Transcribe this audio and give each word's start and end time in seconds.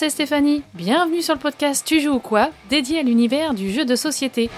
c'est 0.00 0.08
Stéphanie. 0.08 0.62
Bienvenue 0.72 1.20
sur 1.20 1.34
le 1.34 1.40
podcast 1.40 1.86
Tu 1.86 2.00
joues 2.00 2.14
ou 2.14 2.18
quoi 2.20 2.48
dédié 2.70 3.00
à 3.00 3.02
l'univers 3.02 3.52
du 3.52 3.70
jeu 3.70 3.84
de 3.84 3.96
société. 3.96 4.48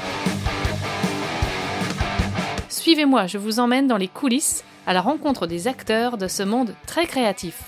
Suivez-moi, 2.68 3.26
je 3.26 3.38
vous 3.38 3.58
emmène 3.58 3.88
dans 3.88 3.96
les 3.96 4.06
coulisses 4.06 4.62
à 4.86 4.92
la 4.92 5.00
rencontre 5.00 5.48
des 5.48 5.66
acteurs 5.66 6.16
de 6.16 6.28
ce 6.28 6.44
monde 6.44 6.76
très 6.86 7.06
créatif. 7.06 7.60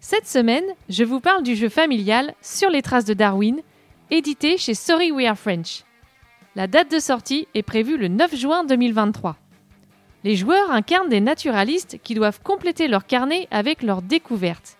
Cette 0.00 0.26
semaine, 0.26 0.64
je 0.88 1.04
vous 1.04 1.20
parle 1.20 1.42
du 1.42 1.56
jeu 1.56 1.68
familial 1.68 2.32
Sur 2.40 2.70
les 2.70 2.80
traces 2.80 3.04
de 3.04 3.12
Darwin, 3.12 3.60
édité 4.10 4.56
chez 4.56 4.72
Sorry 4.72 5.12
We 5.12 5.26
Are 5.26 5.36
French. 5.36 5.84
La 6.56 6.68
date 6.68 6.90
de 6.90 7.00
sortie 7.00 7.48
est 7.54 7.62
prévue 7.62 7.98
le 7.98 8.08
9 8.08 8.34
juin 8.34 8.64
2023. 8.64 9.36
Les 10.24 10.36
joueurs 10.36 10.70
incarnent 10.70 11.10
des 11.10 11.20
naturalistes 11.20 11.98
qui 12.02 12.14
doivent 12.14 12.40
compléter 12.42 12.88
leur 12.88 13.04
carnet 13.04 13.46
avec 13.50 13.82
leurs 13.82 14.00
découvertes. 14.00 14.77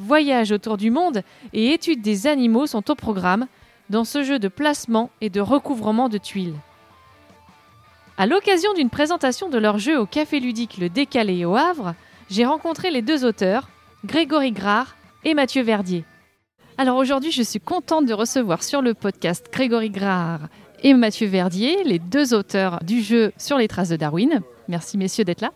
Voyage 0.00 0.50
autour 0.50 0.78
du 0.78 0.90
monde 0.90 1.22
et 1.52 1.74
études 1.74 2.00
des 2.00 2.26
animaux 2.26 2.66
sont 2.66 2.90
au 2.90 2.94
programme 2.94 3.46
dans 3.90 4.04
ce 4.04 4.22
jeu 4.22 4.38
de 4.38 4.48
placement 4.48 5.10
et 5.20 5.28
de 5.28 5.42
recouvrement 5.42 6.08
de 6.08 6.16
tuiles. 6.16 6.54
À 8.16 8.26
l'occasion 8.26 8.72
d'une 8.72 8.88
présentation 8.88 9.50
de 9.50 9.58
leur 9.58 9.78
jeu 9.78 10.00
au 10.00 10.06
Café 10.06 10.40
Ludique 10.40 10.78
Le 10.78 10.88
Décalé 10.88 11.44
au 11.44 11.54
Havre, 11.54 11.94
j'ai 12.30 12.46
rencontré 12.46 12.90
les 12.90 13.02
deux 13.02 13.26
auteurs, 13.26 13.68
Grégory 14.06 14.52
Grard 14.52 14.96
et 15.24 15.34
Mathieu 15.34 15.62
Verdier. 15.62 16.04
Alors 16.78 16.96
aujourd'hui, 16.96 17.30
je 17.30 17.42
suis 17.42 17.60
contente 17.60 18.06
de 18.06 18.14
recevoir 18.14 18.62
sur 18.62 18.80
le 18.80 18.94
podcast 18.94 19.48
Grégory 19.52 19.90
Grard 19.90 20.48
et 20.82 20.94
Mathieu 20.94 21.26
Verdier, 21.26 21.84
les 21.84 21.98
deux 21.98 22.32
auteurs 22.32 22.82
du 22.82 23.02
jeu 23.02 23.32
Sur 23.36 23.58
les 23.58 23.68
traces 23.68 23.90
de 23.90 23.96
Darwin. 23.96 24.40
Merci 24.66 24.96
messieurs 24.96 25.24
d'être 25.24 25.42
là. 25.42 25.50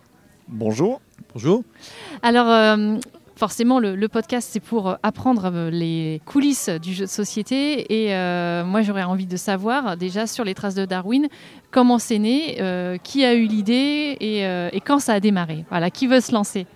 Bonjour. 0.49 1.01
Bonjour. 1.33 1.63
Alors, 2.23 2.49
euh, 2.49 2.99
forcément, 3.37 3.79
le, 3.79 4.09
podcast, 4.09 4.49
c'est 4.53 4.61
pour 4.61 4.97
apprendre 5.03 5.51
euh, 5.53 5.71
les 5.71 6.21
coulisses 6.25 6.69
du 6.69 6.93
jeu 6.93 7.05
de 7.05 7.11
société. 7.11 8.05
Et 8.05 8.15
euh, 8.15 8.65
moi, 8.65 8.83
j'aurais 8.83 9.03
envie 9.03 9.27
de 9.27 9.37
savoir, 9.37 9.97
déjà, 9.97 10.27
sur 10.27 10.45
les 10.45 10.55
traces 10.55 10.75
de 10.75 10.85
Darwin, 10.85 11.29
comment 11.71 11.99
c'est 11.99 12.19
né, 12.19 12.99
qui 13.03 13.25
a 13.25 13.35
eu 13.35 13.47
l'idée 13.47 14.17
et, 14.21 14.81
quand 14.81 14.99
ça 14.99 15.15
a 15.15 15.21
démarré. 15.21 15.65
Voilà, 15.71 15.91
qui 15.91 16.07
veut 16.07 16.21
se 16.21 16.33
lancer? 16.33 16.67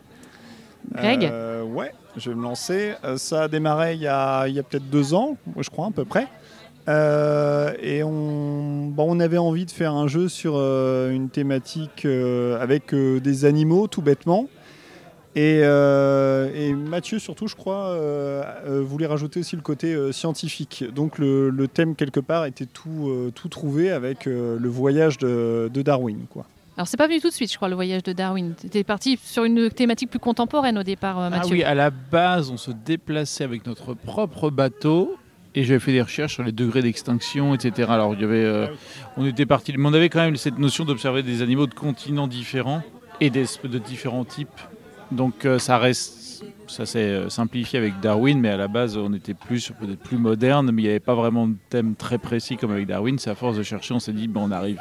Greg? 0.92 1.30
Ouais, 1.72 1.92
je 2.16 2.30
vais 2.30 2.36
me 2.36 2.42
lancer. 2.42 2.94
ça 3.16 3.42
a 3.42 3.48
démarré 3.48 3.94
il 3.94 4.00
y 4.00 4.08
a, 4.08 4.44
peut-être 4.68 4.90
deux 4.90 5.14
ans, 5.14 5.36
je 5.58 5.70
crois, 5.70 5.86
à 5.86 5.90
peu 5.90 6.04
près. 6.04 6.26
Euh, 6.88 7.74
et 7.82 8.02
on, 8.02 9.20
avait 9.20 9.38
envie 9.38 9.66
de 9.66 9.70
faire 9.70 9.92
un 9.92 10.06
jeu 10.06 10.28
sur 10.28 10.54
euh, 10.56 11.10
une 11.10 11.28
thématique 11.28 12.04
euh, 12.04 12.60
avec 12.60 12.94
des 12.94 13.44
animaux, 13.44 13.88
tout 13.88 14.00
bêtement. 14.00 14.48
Et, 15.36 16.72
Mathieu, 16.72 17.18
surtout, 17.18 17.46
je 17.46 17.56
crois, 17.56 17.96
voulait 18.80 19.06
rajouter 19.06 19.40
aussi 19.40 19.56
le 19.56 19.62
côté 19.62 20.12
scientifique. 20.12 20.84
Donc 20.94 21.18
le, 21.18 21.66
thème, 21.66 21.94
quelque 21.94 22.20
part, 22.20 22.44
était 22.46 22.66
tout, 22.66 23.30
tout 23.34 23.48
trouvé 23.48 23.90
avec 23.90 24.26
le 24.26 24.68
voyage 24.68 25.18
de, 25.18 25.70
Darwin. 25.74 26.26
Quoi. 26.30 26.44
Alors 26.76 26.86
c'est 26.86 26.96
pas 26.96 27.08
venu 27.08 27.20
tout 27.20 27.28
de 27.28 27.34
suite, 27.34 27.50
je 27.50 27.56
crois, 27.56 27.68
le 27.68 27.74
voyage 27.74 28.04
de 28.04 28.12
Darwin. 28.12 28.54
C'était 28.56 28.84
parti 28.84 29.18
sur 29.22 29.42
une 29.42 29.68
thématique 29.68 30.10
plus 30.10 30.20
contemporaine 30.20 30.78
au 30.78 30.84
départ, 30.84 31.18
Mathieu. 31.30 31.40
Ah 31.42 31.50
oui, 31.50 31.62
à 31.64 31.74
la 31.74 31.90
base, 31.90 32.50
on 32.50 32.56
se 32.56 32.70
déplaçait 32.70 33.42
avec 33.42 33.66
notre 33.66 33.94
propre 33.94 34.50
bateau 34.50 35.16
et 35.56 35.64
j'avais 35.64 35.80
fait 35.80 35.90
des 35.90 36.02
recherches 36.02 36.34
sur 36.34 36.44
les 36.44 36.52
degrés 36.52 36.82
d'extinction, 36.82 37.52
etc. 37.52 37.88
Alors, 37.90 38.14
il 38.14 38.20
y 38.20 38.24
avait, 38.24 38.44
euh, 38.44 38.68
on 39.16 39.26
était 39.26 39.44
parti, 39.44 39.74
mais 39.76 39.88
on 39.88 39.92
avait 39.92 40.08
quand 40.08 40.20
même 40.20 40.36
cette 40.36 40.58
notion 40.58 40.84
d'observer 40.84 41.24
des 41.24 41.42
animaux 41.42 41.66
de 41.66 41.74
continents 41.74 42.28
différents 42.28 42.82
et 43.20 43.30
de 43.30 43.78
différents 43.78 44.24
types. 44.24 44.60
Donc, 45.10 45.44
euh, 45.44 45.58
ça 45.58 45.78
reste, 45.78 46.44
ça 46.66 46.86
s'est 46.86 46.98
euh, 46.98 47.28
simplifié 47.28 47.78
avec 47.78 48.00
Darwin, 48.00 48.38
mais 48.38 48.50
à 48.50 48.56
la 48.56 48.68
base, 48.68 48.96
on 48.96 49.12
était 49.14 49.34
plus 49.34 49.72
peut-être 49.78 50.00
plus 50.00 50.18
moderne, 50.18 50.70
mais 50.72 50.82
il 50.82 50.84
n'y 50.84 50.90
avait 50.90 51.00
pas 51.00 51.14
vraiment 51.14 51.48
de 51.48 51.56
thème 51.70 51.94
très 51.94 52.18
précis 52.18 52.56
comme 52.56 52.72
avec 52.72 52.86
Darwin. 52.86 53.18
C'est 53.18 53.30
à 53.30 53.34
force 53.34 53.56
de 53.56 53.62
chercher, 53.62 53.94
on 53.94 54.00
s'est 54.00 54.12
dit, 54.12 54.28
bon, 54.28 54.48
on 54.48 54.50
arrive 54.50 54.78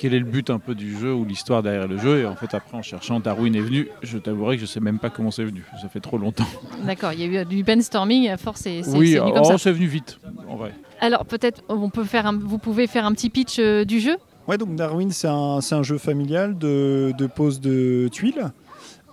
quel 0.00 0.14
est 0.14 0.18
le 0.18 0.24
but 0.24 0.48
un 0.48 0.58
peu 0.58 0.74
du 0.74 0.98
jeu 0.98 1.12
ou 1.12 1.26
l'histoire 1.26 1.62
derrière 1.62 1.86
le 1.86 1.98
jeu? 1.98 2.20
Et 2.20 2.26
en 2.26 2.34
fait, 2.34 2.54
après, 2.54 2.74
en 2.74 2.80
cherchant, 2.80 3.20
Darwin 3.20 3.54
est 3.54 3.60
venu. 3.60 3.88
Je 4.02 4.16
t'avouerai 4.16 4.56
que 4.56 4.62
je 4.62 4.66
sais 4.66 4.80
même 4.80 4.98
pas 4.98 5.10
comment 5.10 5.30
c'est 5.30 5.44
venu. 5.44 5.62
Ça 5.78 5.90
fait 5.90 6.00
trop 6.00 6.16
longtemps. 6.16 6.46
D'accord, 6.86 7.12
il 7.12 7.20
y 7.20 7.36
a 7.36 7.42
eu 7.42 7.44
du 7.44 7.62
brainstorming. 7.62 8.30
À 8.30 8.38
force, 8.38 8.62
c'est 8.62 8.80
oui, 8.96 9.16
venu 9.16 9.30
comme 9.30 9.42
oh, 9.42 9.44
ça. 9.44 9.58
c'est 9.58 9.72
venu 9.72 9.84
vite, 9.84 10.18
en 10.48 10.56
vrai. 10.56 10.72
Alors, 11.02 11.26
peut-être, 11.26 11.62
on 11.68 11.90
peut 11.90 12.04
faire 12.04 12.32
vous 12.32 12.56
pouvez 12.56 12.86
faire 12.86 13.04
un 13.04 13.12
petit 13.12 13.28
pitch 13.28 13.58
euh, 13.58 13.84
du 13.84 14.00
jeu? 14.00 14.16
Ouais, 14.48 14.56
donc 14.56 14.74
Darwin, 14.74 15.10
c'est 15.10 15.28
un, 15.28 15.58
un, 15.70 15.82
jeu 15.82 15.98
familial 15.98 16.56
de, 16.56 17.12
de 17.18 17.26
pose 17.26 17.60
de 17.60 18.08
tuiles. 18.10 18.50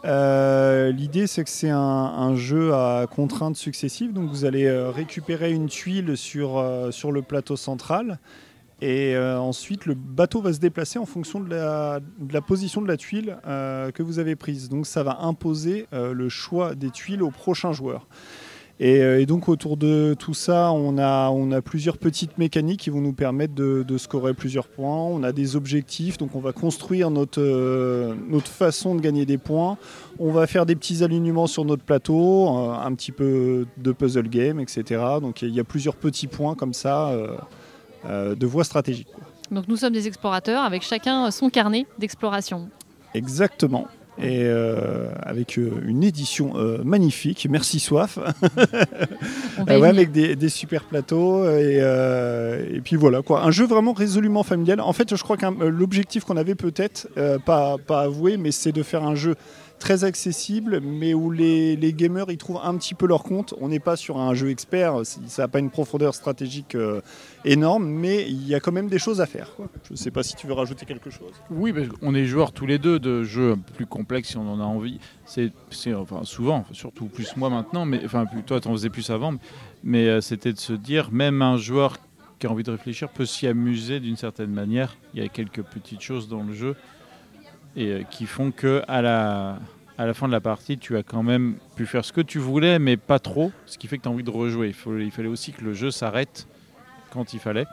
Euh, 0.07 0.91
l'idée, 0.91 1.27
c'est 1.27 1.43
que 1.43 1.49
c'est 1.49 1.69
un, 1.69 2.35
jeu 2.35 2.73
à 2.73 3.05
contraintes 3.09 3.57
successives. 3.57 4.13
Donc, 4.13 4.29
vous 4.29 4.45
allez 4.45 4.65
euh, 4.65 4.89
récupérer 4.89 5.51
une 5.51 5.67
tuile 5.67 6.17
sur, 6.17 6.63
sur 6.91 7.11
le 7.11 7.21
plateau 7.21 7.55
central 7.55 8.19
et 8.79 9.15
euh, 9.15 9.39
ensuite, 9.39 9.85
le 9.85 9.95
bateau 9.95 10.41
va 10.41 10.53
se 10.53 10.59
déplacer 10.59 10.99
en 10.99 11.05
fonction 11.05 11.39
de 11.39 11.49
la, 11.49 12.41
position 12.41 12.81
de 12.81 12.87
la 12.87 12.97
tuile 12.97 13.37
euh, 13.47 13.91
que 13.91 14.03
vous 14.03 14.19
avez 14.19 14.35
prise. 14.35 14.69
Donc 14.69 14.85
ça 14.85 15.01
va 15.01 15.19
imposer 15.21 15.87
euh, 15.93 16.13
le 16.13 16.29
choix 16.29 16.75
des 16.75 16.91
tuiles 16.91 17.23
au 17.23 17.31
prochain 17.31 17.71
joueur. 17.71 18.07
Et, 18.79 19.25
donc 19.25 19.49
autour 19.49 19.75
de 19.75 20.15
tout 20.17 20.35
ça, 20.35 20.71
on 20.71 20.99
a, 20.99 21.29
on 21.29 21.51
a 21.51 21.61
plusieurs 21.63 21.97
petites 21.97 22.37
mécaniques 22.37 22.81
qui 22.81 22.89
vont 22.91 23.01
nous 23.01 23.13
permettre 23.13 23.55
de, 23.55 23.97
scorer 23.97 24.35
plusieurs 24.35 24.67
points. 24.67 25.01
On 25.01 25.23
a 25.23 25.31
des 25.31 25.55
objectifs, 25.55 26.19
donc 26.19 26.35
on 26.35 26.39
va 26.39 26.51
construire 26.51 27.09
notre, 27.09 27.41
notre 28.29 28.51
façon 28.51 28.93
de 28.93 29.01
gagner 29.01 29.25
des 29.25 29.39
points. 29.39 29.77
On 30.19 30.31
va 30.31 30.45
faire 30.45 30.67
des 30.67 30.75
petits 30.75 31.03
alignements 31.03 31.47
sur 31.47 31.65
notre 31.65 31.83
plateau, 31.83 32.49
un 32.49 32.93
petit 32.93 33.11
peu 33.11 33.65
de 33.77 33.91
puzzle 33.91 34.29
game, 34.29 34.59
etc. 34.59 35.01
Donc 35.21 35.41
il 35.41 35.55
y 35.55 35.59
a 35.59 35.63
plusieurs 35.63 35.95
petits 35.95 36.27
points 36.27 36.53
comme 36.53 36.73
ça. 36.73 37.11
Euh, 38.05 38.35
de 38.35 38.45
voie 38.45 38.63
stratégique. 38.63 39.07
Donc 39.51 39.67
nous 39.67 39.75
sommes 39.75 39.91
des 39.91 40.07
explorateurs 40.07 40.63
avec 40.63 40.81
chacun 40.83 41.29
son 41.31 41.49
carnet 41.49 41.85
d'exploration. 41.97 42.69
Exactement. 43.13 43.87
Et 44.19 44.41
euh, 44.43 45.09
avec 45.21 45.59
euh, 45.59 45.79
une 45.85 46.03
édition 46.03 46.53
magnifique, 46.83 47.47
merci 47.49 47.79
Soif, 47.79 48.17
avec 49.67 50.11
des, 50.11 50.49
super 50.49 50.83
plateaux. 50.83 51.47
Et, 51.49 51.77
et, 52.73 52.81
puis 52.81 52.95
voilà 52.95 53.21
quoi, 53.21 53.43
un 53.43 53.51
jeu 53.51 53.65
vraiment 53.65 53.93
résolument 53.93 54.43
familial. 54.43 54.81
En 54.81 54.93
fait, 54.93 55.15
je 55.15 55.21
crois 55.21 55.37
que 55.37 55.45
l'objectif 55.65 56.23
qu'on 56.23 56.37
avait 56.37 56.55
peut-être 56.55 57.07
pas, 57.45 57.77
pas 57.77 58.01
avoué, 58.01 58.37
mais 58.37 58.51
c'est 58.51 58.71
de 58.71 58.83
faire 58.83 59.03
un 59.03 59.15
jeu 59.15 59.35
très 59.79 60.03
accessible, 60.03 60.79
mais 60.81 61.13
où 61.13 61.31
les, 61.31 61.75
les, 61.75 61.93
gamers 61.93 62.29
y 62.29 62.37
trouvent 62.37 62.59
un 62.63 62.75
petit 62.77 62.93
peu 62.93 63.07
leur 63.07 63.23
compte. 63.23 63.53
On 63.61 63.69
n'est 63.69 63.79
pas 63.79 63.95
sur 63.95 64.17
un 64.17 64.33
jeu 64.33 64.49
expert, 64.49 65.01
ça 65.03 65.43
n'a 65.43 65.47
pas 65.47 65.59
une 65.59 65.69
profondeur 65.69 66.15
stratégique 66.15 66.75
euh, 66.75 67.01
énorme, 67.45 67.85
mais 67.85 68.25
il 68.27 68.47
y 68.47 68.55
a 68.55 68.59
quand 68.59 68.71
même 68.71 68.89
des 68.89 68.99
choses 68.99 69.21
à 69.21 69.25
faire. 69.25 69.51
Je 69.85 69.93
ne 69.93 69.97
sais 69.97 70.11
pas 70.11 70.23
si 70.23 70.35
tu 70.35 70.47
veux 70.47 70.53
rajouter 70.53 70.85
quelque 70.85 71.09
chose. 71.09 71.31
Oui, 71.51 71.73
on 72.01 72.15
est 72.15 72.25
joueurs 72.25 72.51
tous 72.51 72.65
les 72.65 72.77
deux 72.77 72.99
de 72.99 73.23
jeux 73.23 73.55
plus 73.75 73.85
complexes 73.85 74.29
si 74.29 74.37
on 74.37 74.51
en 74.51 74.59
a 74.59 74.63
envie. 74.63 74.99
C'est 75.25 75.51
enfin, 75.93 76.21
souvent, 76.23 76.65
surtout 76.71 77.05
plus 77.05 77.35
moi 77.37 77.49
maintenant, 77.49 77.85
mais 77.85 78.01
enfin 78.03 78.25
toi 78.45 78.59
tu 78.59 78.67
en 78.67 78.71
faisais 78.71 78.89
plus 78.89 79.09
avant, 79.09 79.35
mais 79.83 80.07
euh, 80.07 80.21
c'était 80.21 80.53
de 80.53 80.59
se 80.59 80.73
dire 80.73 81.11
même 81.11 81.41
un 81.41 81.57
joueur 81.57 81.97
qui 82.39 82.47
a 82.47 82.51
envie 82.51 82.63
de 82.63 82.71
réfléchir 82.71 83.09
peut 83.09 83.25
s'y 83.25 83.47
amuser 83.47 83.99
d'une 83.99 84.15
certaine 84.15 84.51
manière. 84.51 84.95
Il 85.13 85.21
y 85.21 85.25
a 85.25 85.29
quelques 85.29 85.63
petites 85.63 86.01
choses 86.01 86.27
dans 86.27 86.43
le 86.43 86.53
jeu 86.53 86.75
et 87.77 87.91
euh, 87.91 88.03
qui 88.03 88.25
font 88.25 88.51
que 88.51 88.81
à 88.87 89.01
la, 89.01 89.59
à 89.97 90.05
la 90.05 90.13
fin 90.13 90.27
de 90.27 90.33
la 90.33 90.41
partie, 90.41 90.77
tu 90.77 90.97
as 90.97 91.03
quand 91.03 91.23
même 91.23 91.55
pu 91.75 91.85
faire 91.85 92.03
ce 92.03 92.11
que 92.11 92.21
tu 92.21 92.39
voulais, 92.39 92.79
mais 92.79 92.97
pas 92.97 93.19
trop, 93.19 93.51
ce 93.65 93.77
qui 93.77 93.87
fait 93.87 93.97
que 93.97 94.03
tu 94.03 94.09
as 94.09 94.11
envie 94.11 94.23
de 94.23 94.31
rejouer. 94.31 94.73
Il, 94.87 95.11
fallait 95.11 95.29
aussi 95.29 95.53
que 95.53 95.63
le 95.63 95.73
jeu 95.73 95.91
s'arrête 95.91 96.47
quand 97.11 97.33
il 97.33 97.39
fallait. 97.39 97.67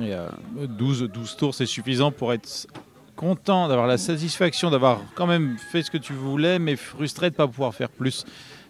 Et 0.00 0.14
12, 0.56 1.02
euh, 1.02 1.08
12 1.08 1.36
tours, 1.36 1.54
c'est 1.54 1.66
suffisant 1.66 2.10
pour 2.10 2.32
être 2.32 2.66
content, 3.14 3.68
d'avoir 3.68 3.86
la 3.86 3.98
satisfaction 3.98 4.70
d'avoir 4.70 5.02
quand 5.14 5.26
même 5.26 5.58
fait 5.58 5.82
ce 5.82 5.90
que 5.90 5.98
tu 5.98 6.14
voulais, 6.14 6.58
mais 6.58 6.76
frustré 6.76 7.28
de 7.28 7.34
ne 7.34 7.36
pas 7.36 7.46
pouvoir 7.46 7.74
faire 7.74 7.90
plus. 7.90 8.24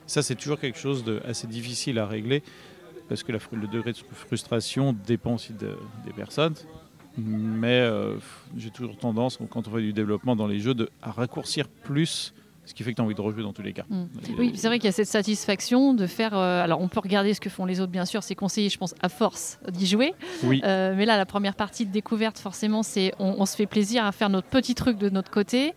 Ça, 0.07 0.23
c'est 0.23 0.35
toujours 0.35 0.59
quelque 0.59 0.79
chose 0.79 1.05
d'assez 1.05 1.47
difficile 1.47 1.99
à 1.99 2.07
régler, 2.07 2.43
parce 3.09 3.23
que 3.23 3.31
le 3.31 3.69
degré 3.69 3.93
de 3.93 3.99
frustration 4.11 4.97
dépend 5.07 5.35
aussi 5.35 5.53
des 5.53 6.13
personnes 6.17 6.55
mais 7.19 7.81
euh, 7.81 8.17
j'ai 8.57 8.71
toujours 8.71 8.97
tendance, 8.97 9.39
quand 9.51 9.67
on 9.67 9.71
fait 9.71 9.83
du 9.83 9.93
développement 9.93 10.37
dans 10.37 10.47
les 10.47 10.61
jeux, 10.61 10.75
de, 10.75 10.89
à 11.03 11.11
raccourcir 11.11 11.69
plus 11.69 12.33
ce 12.69 12.75
qui 12.75 12.83
fait 12.83 12.91
que 12.91 12.97
tu 12.97 13.03
as 13.03 13.05
envie 13.05 13.15
de 13.15 13.21
rejouer 13.21 13.43
dans 13.43 13.55
tous 13.55 13.63
les 13.63 13.73
cas. 13.73 13.85
Mm. 13.89 14.05
Oui, 14.39 14.53
c'est 14.55 14.69
vrai 14.69 14.79
qu'il 14.79 14.85
y 14.87 14.91
a 14.91 14.93
cette 14.93 15.09
satisfaction 15.09 15.95
de 15.95 16.07
faire. 16.07 16.37
Euh, 16.37 16.63
alors, 16.63 16.83
on 16.83 16.89
peut 16.89 17.01
regarder 17.01 17.33
ce 17.33 17.41
que 17.41 17.49
font 17.49 17.65
les 17.65 17.81
autres, 17.81 17.91
bien 17.91 18.05
sûr, 18.05 18.23
c'est 18.23 18.35
conseillé, 18.35 18.69
je 18.69 18.77
pense, 18.77 18.95
à 19.01 19.09
force 19.09 19.59
d'y 19.71 19.87
jouer. 19.87 20.13
Oui. 20.45 20.61
Euh, 20.65 20.95
mais 20.95 21.07
là, 21.07 21.17
la 21.17 21.25
première 21.25 21.55
partie 21.55 21.87
de 21.87 21.91
découverte, 21.91 22.39
forcément, 22.39 22.83
c'est 22.83 23.13
on, 23.19 23.47
se 23.47 23.57
fait 23.57 23.67
plaisir 23.67 24.05
à 24.05 24.13
faire 24.13 24.29
notre 24.29 24.49
petit 24.49 24.75
truc 24.75 24.99
de 24.99 25.09
notre 25.09 25.31
côté. 25.31 25.73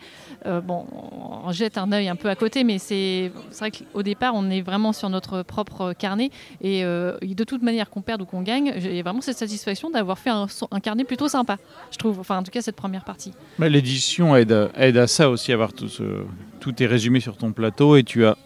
Euh, 0.45 0.59
bon, 0.59 0.85
on 0.91 1.51
jette 1.53 1.77
un 1.77 1.93
œil 1.93 2.09
un 2.09 2.17
peu 2.17 2.29
à 2.29 2.35
côté, 2.35 2.65
mais 2.65 2.77
c'est 2.77 3.31
vrai 3.57 3.71
qu'au 3.71 4.03
départ, 4.03 4.33
on 4.35 4.49
est 4.49 4.61
vraiment 4.61 4.91
sur 4.91 5.09
notre 5.09 5.43
propre 5.43 5.93
carnet. 5.93 6.29
Et 6.59 6.83
de 6.83 7.43
toute 7.45 7.61
manière, 7.61 7.89
qu'on 7.89 8.01
perde 8.01 8.21
ou 8.21 8.25
qu'on 8.25 8.41
gagne, 8.41 8.73
j'ai 8.77 9.01
vraiment 9.01 9.21
cette 9.21 9.37
satisfaction 9.37 9.89
d'avoir 9.89 10.19
fait 10.19 10.29
un, 10.29 10.47
un, 10.71 10.79
carnet 10.81 11.05
plutôt 11.05 11.29
sympa, 11.29 11.57
je 11.91 11.97
trouve. 11.97 12.19
Enfin, 12.19 12.39
en 12.39 12.43
tout 12.43 12.51
cas, 12.51 12.61
cette 12.61 12.75
première 12.75 13.05
partie. 13.05 13.31
L'édition 13.59 14.35
aide, 14.35 14.69
aide 14.75 14.97
à 14.97 15.07
ça 15.07 15.29
aussi, 15.29 15.53
avoir 15.53 15.71
tout 15.71 15.87
ce 15.87 16.25
tout 16.61 16.80
résumé 16.87 17.19
sur 17.19 17.37
ton 17.37 17.51
plateau 17.51 17.95
et 17.95 18.03
tu 18.03 18.25
as 18.25 18.37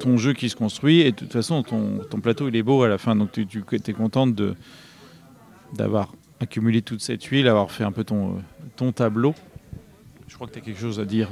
ton 0.00 0.16
jeu 0.16 0.32
qui 0.32 0.48
se 0.48 0.56
construit 0.56 1.00
et 1.00 1.10
de 1.12 1.16
toute 1.16 1.32
façon 1.32 1.62
ton, 1.62 1.98
ton 2.10 2.20
plateau 2.20 2.48
il 2.48 2.56
est 2.56 2.62
beau 2.62 2.82
à 2.82 2.88
la 2.88 2.96
fin 2.96 3.16
donc 3.16 3.32
tu, 3.32 3.46
tu 3.46 3.62
es 3.62 3.92
contente 3.92 4.34
de 4.34 4.54
d'avoir 5.74 6.12
accumulé 6.40 6.82
toute 6.82 7.00
cette 7.00 7.24
huile, 7.24 7.48
avoir 7.48 7.70
fait 7.70 7.84
un 7.84 7.92
peu 7.92 8.04
ton, 8.04 8.42
ton 8.76 8.92
tableau. 8.92 9.34
Je 10.28 10.34
crois 10.34 10.46
que 10.46 10.52
tu 10.52 10.58
as 10.58 10.62
quelque 10.62 10.80
chose 10.80 11.00
à 11.00 11.04
dire. 11.04 11.30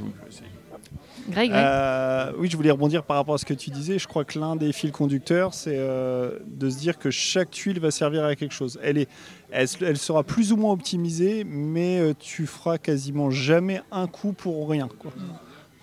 Greg, 1.29 1.49
Greg. 1.49 1.51
Euh, 1.53 2.31
oui, 2.37 2.49
je 2.49 2.55
voulais 2.55 2.71
rebondir 2.71 3.03
par 3.03 3.17
rapport 3.17 3.35
à 3.35 3.37
ce 3.37 3.45
que 3.45 3.53
tu 3.53 3.69
disais. 3.69 3.99
Je 3.99 4.07
crois 4.07 4.23
que 4.23 4.39
l'un 4.39 4.55
des 4.55 4.71
fils 4.71 4.91
conducteurs, 4.91 5.53
c'est 5.53 5.75
euh, 5.77 6.39
de 6.45 6.69
se 6.69 6.77
dire 6.77 6.97
que 6.97 7.11
chaque 7.11 7.51
tuile 7.51 7.79
va 7.79 7.91
servir 7.91 8.23
à 8.23 8.35
quelque 8.35 8.53
chose. 8.53 8.79
Elle, 8.81 8.97
est, 8.97 9.09
elle, 9.51 9.67
elle 9.81 9.97
sera 9.97 10.23
plus 10.23 10.53
ou 10.53 10.57
moins 10.57 10.71
optimisée, 10.71 11.43
mais 11.43 11.99
euh, 11.99 12.13
tu 12.17 12.45
feras 12.45 12.77
quasiment 12.77 13.29
jamais 13.29 13.81
un 13.91 14.07
coup 14.07 14.33
pour 14.33 14.69
rien. 14.69 14.87
quoi. 14.99 15.11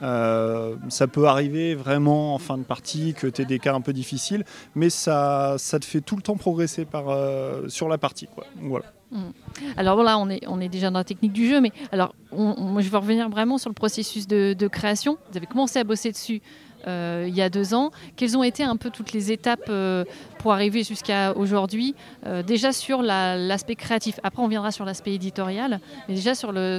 Euh, 0.05 0.77
ça 0.91 1.07
peut 1.07 1.27
arriver 1.27 1.75
vraiment 1.75 2.35
en 2.35 2.39
fin 2.39 2.59
de 2.59 2.63
partie 2.63 3.15
que 3.15 3.27
tu 3.27 3.43
aies 3.43 3.47
des 3.47 3.59
cas 3.59 3.75
un 3.75 3.81
peu 3.81 3.93
difficiles, 3.93 4.45
mais 4.75 4.91
ça, 4.91 5.55
ça 5.59 5.79
te 5.81 5.85
fait 5.85 6.01
tout 6.03 6.15
le 6.17 6.23
temps 6.23 6.37
progresser 6.37 6.87
euh, 6.95 7.69
sur 7.69 7.89
la 7.89 7.97
partie. 7.99 8.29
Voilà. 8.61 8.85
Alors 9.77 9.95
voilà, 9.95 10.19
on 10.19 10.29
est, 10.29 10.41
on 10.49 10.61
est 10.61 10.69
déjà 10.69 10.91
dans 10.91 10.99
la 10.99 11.05
technique 11.05 11.33
du 11.33 11.49
jeu, 11.49 11.61
mais 11.61 11.71
alors 11.93 12.15
on- 12.33 12.81
je 12.81 12.89
vais 12.89 12.97
revenir 12.99 13.29
vraiment 13.31 13.59
sur 13.59 13.71
le 13.71 13.75
processus 13.75 14.27
de 14.27 14.67
création. 14.69 15.17
Vous 15.31 15.37
avez 15.37 15.47
commencé 15.47 15.79
à 15.79 15.85
bosser 15.85 16.11
dessus 16.11 16.43
euh, 16.87 17.25
il 17.29 17.35
y 17.35 17.43
a 17.43 17.49
deux 17.51 17.75
ans. 17.75 17.91
Quelles 18.17 18.37
ont 18.37 18.43
été 18.43 18.63
un 18.63 18.77
peu 18.77 18.91
toutes 18.91 19.13
les 19.13 19.33
étapes 19.33 19.67
euh, 19.69 20.05
pour 20.39 20.53
arriver 20.53 20.85
jusqu'à 20.85 21.35
aujourd'hui 21.37 21.95
Euh, 22.27 22.43
Déjà 22.43 22.73
sur 22.73 23.03
la- 23.03 23.37
l'aspect 23.37 23.75
créatif. 23.75 24.21
Après, 24.23 24.43
on 24.43 24.49
viendra 24.49 24.71
sur 24.71 24.85
l'aspect 24.85 25.15
éditorial, 25.15 25.81
mais 26.09 26.15
déjà 26.15 26.35
sur, 26.35 26.53
la 26.53 26.79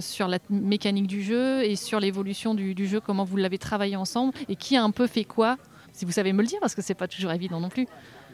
mécanique 0.49 1.07
du 1.07 1.21
jeu 1.23 1.63
et 1.63 1.75
sur 1.75 1.99
l'évolution 1.99 2.53
du, 2.53 2.87
jeu, 2.87 2.99
comment 2.99 3.23
vous 3.23 3.37
l'avez 3.37 3.57
travaillé 3.57 3.95
ensemble 3.95 4.33
et 4.49 4.55
qui 4.55 4.77
a 4.77 4.83
un 4.83 4.91
peu 4.91 5.07
fait 5.07 5.23
quoi. 5.23 5.57
Si 5.93 6.05
vous 6.05 6.11
savez 6.11 6.33
me 6.33 6.41
le 6.41 6.47
dire, 6.47 6.59
parce 6.59 6.75
que 6.75 6.81
c'est 6.81 6.93
pas 6.93 7.07
toujours 7.07 7.31
évident 7.31 7.59
non 7.59 7.69
plus. 7.69 7.87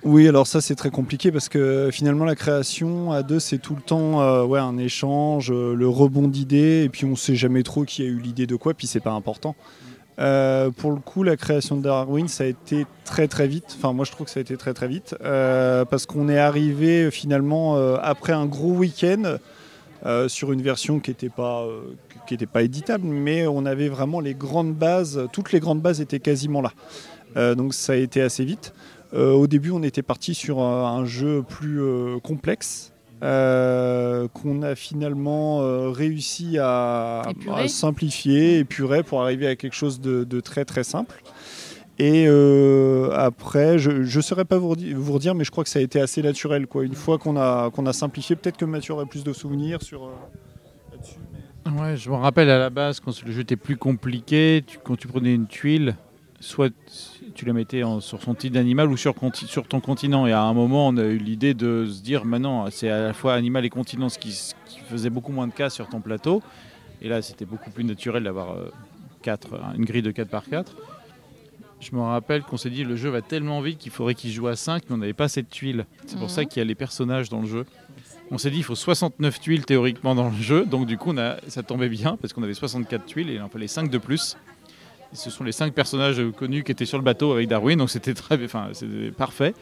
Oui, 0.04 0.28
alors 0.28 0.48
ça 0.48 0.62
c'est 0.62 0.74
très 0.74 0.90
compliqué 0.90 1.32
parce 1.32 1.48
que 1.48 1.90
finalement 1.92 2.26
la 2.26 2.36
création 2.36 3.12
à 3.12 3.22
deux 3.22 3.40
c'est 3.40 3.60
tout 3.60 3.76
le 3.76 3.82
temps 3.82 4.20
un 4.20 4.78
échange, 4.80 5.52
le 5.52 5.88
rebond 5.88 6.28
d'idées 6.28 6.84
et 6.84 6.90
puis 6.90 7.06
on 7.06 7.16
sait 7.16 7.36
jamais 7.36 7.62
trop 7.62 7.84
qui 7.84 8.02
a 8.02 8.06
eu 8.06 8.18
l'idée 8.18 8.48
de 8.48 8.56
quoi, 8.56 8.74
puis 8.74 8.88
c'est 8.88 9.00
pas 9.00 9.12
important. 9.12 9.56
Euh, 10.20 10.70
pour 10.72 10.92
le 10.92 10.98
coup, 10.98 11.24
la 11.24 11.38
création 11.38 11.78
de 11.78 11.84
Darwin, 11.84 12.28
ça 12.28 12.44
a 12.44 12.48
été 12.48 12.86
très 13.06 13.28
très 13.28 13.48
vite. 13.48 13.76
Enfin, 13.78 13.94
moi 13.94 14.06
je 14.06 14.12
trouve 14.12 14.26
que 14.26 14.32
ça 14.32 14.40
a 14.40 14.42
été 14.42 14.58
très 14.58 14.74
très 14.74 14.88
vite 14.88 15.16
euh, 15.22 15.86
parce 15.86 16.06
qu'on 16.06 16.30
est 16.30 16.38
arrivé 16.38 17.10
finalement 17.12 17.78
euh, 17.78 17.98
après 18.02 18.34
un 18.34 18.46
gros 18.46 18.74
week-end 18.74 19.38
sur 20.28 20.52
une 20.52 20.64
version 20.64 21.00
qui 21.00 21.12
n'était 21.12 21.30
pas 21.30 21.68
pas 22.52 22.64
éditable, 22.64 23.06
mais 23.06 23.46
on 23.46 23.68
avait 23.68 23.88
vraiment 23.88 24.20
les 24.20 24.34
grandes 24.34 24.74
bases. 24.74 25.28
Toutes 25.32 25.52
les 25.52 25.60
grandes 25.60 25.82
bases 25.82 26.02
étaient 26.02 26.20
quasiment 26.20 26.64
là. 26.64 27.54
Donc 27.54 27.76
ça 27.76 27.94
a 27.94 27.98
été 27.98 28.20
assez 28.20 28.44
vite. 28.44 28.74
Au 29.14 29.46
début, 29.46 29.70
on 29.70 29.84
était 29.84 30.02
parti 30.02 30.34
sur 30.34 30.60
un, 30.60 31.06
jeu 31.06 31.44
plus 31.48 31.84
complexe. 32.24 32.91
Euh, 33.24 34.28
qu'on 34.30 34.62
a 34.64 34.76
finalement 34.76 35.62
euh, 35.62 35.90
réussi 35.90 36.58
à, 36.60 37.22
Épurer. 37.30 37.64
à 37.64 37.68
simplifier, 37.68 38.60
épurer 38.60 39.04
pour 39.04 39.22
arriver 39.22 39.48
à 39.48 39.56
quelque 39.56 39.76
chose 39.76 40.00
de, 40.02 40.24
de 40.24 40.40
très 40.40 40.66
très 40.66 40.84
simple. 40.84 41.22
Et 42.00 42.26
euh, 42.28 43.12
après, 43.16 43.78
je 43.78 43.92
ne 43.92 44.22
saurais 44.22 44.46
pas 44.46 44.58
vous, 44.58 44.74
vous 44.96 45.14
redire, 45.14 45.36
mais 45.36 45.44
je 45.44 45.52
crois 45.52 45.64
que 45.64 45.70
ça 45.70 45.78
a 45.80 45.82
été 45.84 46.02
assez 46.02 46.24
naturel. 46.24 46.66
Quoi. 46.66 46.84
Une 46.84 46.96
fois 46.96 47.20
qu'on 47.20 47.38
a, 47.38 47.70
qu'on 47.70 47.86
a 47.86 47.94
simplifié, 47.94 48.36
peut-être 48.36 48.58
que 48.58 48.66
Mathieu 48.66 48.94
aurait 48.94 49.06
plus 49.06 49.24
de 49.24 49.34
souvenirs 49.34 49.84
sur, 49.84 50.06
euh, 50.06 50.12
là-dessus. 50.92 51.18
mais- 51.66 51.80
Ouais, 51.80 51.96
je 51.96 52.10
me 52.10 52.16
rappelle 52.16 52.50
à 52.50 52.58
la 52.58 52.72
base, 52.72 53.00
quand 53.00 53.12
le 53.24 53.32
jeu 53.32 53.42
était 53.42 53.56
plus 53.56 53.78
compliqué, 53.78 54.64
tu- 54.66 54.80
quand 54.84 54.96
tu 54.96 55.08
prenais 55.08 55.36
une 55.36 55.46
tuile, 55.46 55.96
soit 56.42 56.74
tu 57.36 57.46
la 57.46 57.54
mettais 57.54 57.84
en- 57.84 58.02
sur 58.02 58.22
son 58.22 58.34
type 58.36 58.52
d'animal 58.54 58.90
ou 58.90 58.98
sur, 58.98 59.14
ton 59.16 59.80
continent. 59.80 60.28
Et 60.28 60.34
à 60.34 60.42
un 60.42 60.54
moment, 60.54 60.88
on 60.90 60.98
a 60.98 61.04
eu 61.06 61.18
l'idée 61.18 61.54
de 61.54 61.86
se 61.90 62.02
dire, 62.02 62.26
maintenant, 62.26 62.66
c'est 62.70 62.90
à 62.90 63.02
la 63.02 63.14
fois 63.14 63.34
animal 63.36 63.64
et 63.66 63.70
continent, 63.70 64.10
ce 64.10 64.20
qui, 64.20 64.32
ce 64.34 64.54
qui 64.68 64.80
faisait 64.82 65.10
beaucoup 65.10 65.32
moins 65.32 65.48
de 65.48 65.54
cas 65.54 65.70
sur 65.70 65.88
ton 65.88 66.02
plateau. 66.02 66.42
Et 67.02 67.08
là, 67.10 67.22
c'était 67.22 67.46
beaucoup 67.46 67.72
plus 67.72 67.84
naturel 67.84 68.24
d'avoir 68.26 68.52
euh, 68.52 68.70
quatre, 69.22 69.50
une 69.78 69.86
grille 69.86 70.02
de 70.02 70.12
4 70.12 70.28
par 70.30 70.44
4. 70.46 70.76
Je 71.80 71.96
me 71.96 72.02
rappelle 72.02 72.44
qu'on 72.44 72.58
s'est 72.58 72.70
dit, 72.70 72.84
le 72.84 72.96
jeu 72.96 73.10
va 73.10 73.22
tellement 73.24 73.60
vite 73.62 73.80
qu'il 73.80 73.92
faudrait 73.92 74.14
qu'il 74.14 74.32
joue 74.32 74.48
à 74.48 74.56
5, 74.56 74.84
mais 74.90 74.96
on 74.96 74.98
n'avait 75.00 75.14
pas 75.14 75.28
cette 75.28 75.50
tuile. 75.50 75.86
C'est 76.06 76.14
pour 76.16 76.24
Mhm. 76.26 76.30
ça 76.30 76.46
qu'il 76.46 76.60
y 76.60 76.62
a 76.62 76.66
les 76.66 76.76
personnages 76.76 77.30
dans 77.30 77.42
le 77.42 77.48
jeu. 77.48 77.66
On 78.30 78.38
s'est 78.38 78.52
dit 78.52 78.58
il 78.58 78.64
faut 78.64 78.76
69 78.76 79.40
tuiles 79.42 79.66
théoriquement 79.66 80.16
dans 80.16 80.30
le 80.30 80.36
jeu, 80.38 80.64
donc 80.66 80.86
du 80.86 80.98
coup 80.98 81.10
on 81.12 81.18
a, 81.18 81.36
ça 81.50 81.64
tombait 81.64 81.90
bien 81.90 82.18
parce 82.22 82.32
qu'on 82.34 82.44
avait 82.44 82.54
64 82.54 83.06
tuiles 83.06 83.30
et 83.30 83.34
il 83.36 83.42
en 83.42 83.50
fallait 83.50 83.68
5 83.68 83.90
de 83.90 83.98
plus. 83.98 84.38
Ce 85.14 85.30
sont 85.30 85.44
les 85.44 85.52
5 85.52 85.74
personnages 85.74 86.22
connus 86.38 86.64
qui 86.64 86.72
étaient 86.72 86.86
sur 86.86 86.98
le 86.98 87.04
bateau 87.04 87.34
avec 87.34 87.48
Darwin, 87.50 87.78
donc 87.78 87.90
c'était 87.90 88.14
très, 88.14 88.44
enfin 88.44 88.70
c'était 88.74 89.12
parfait. 89.12 89.54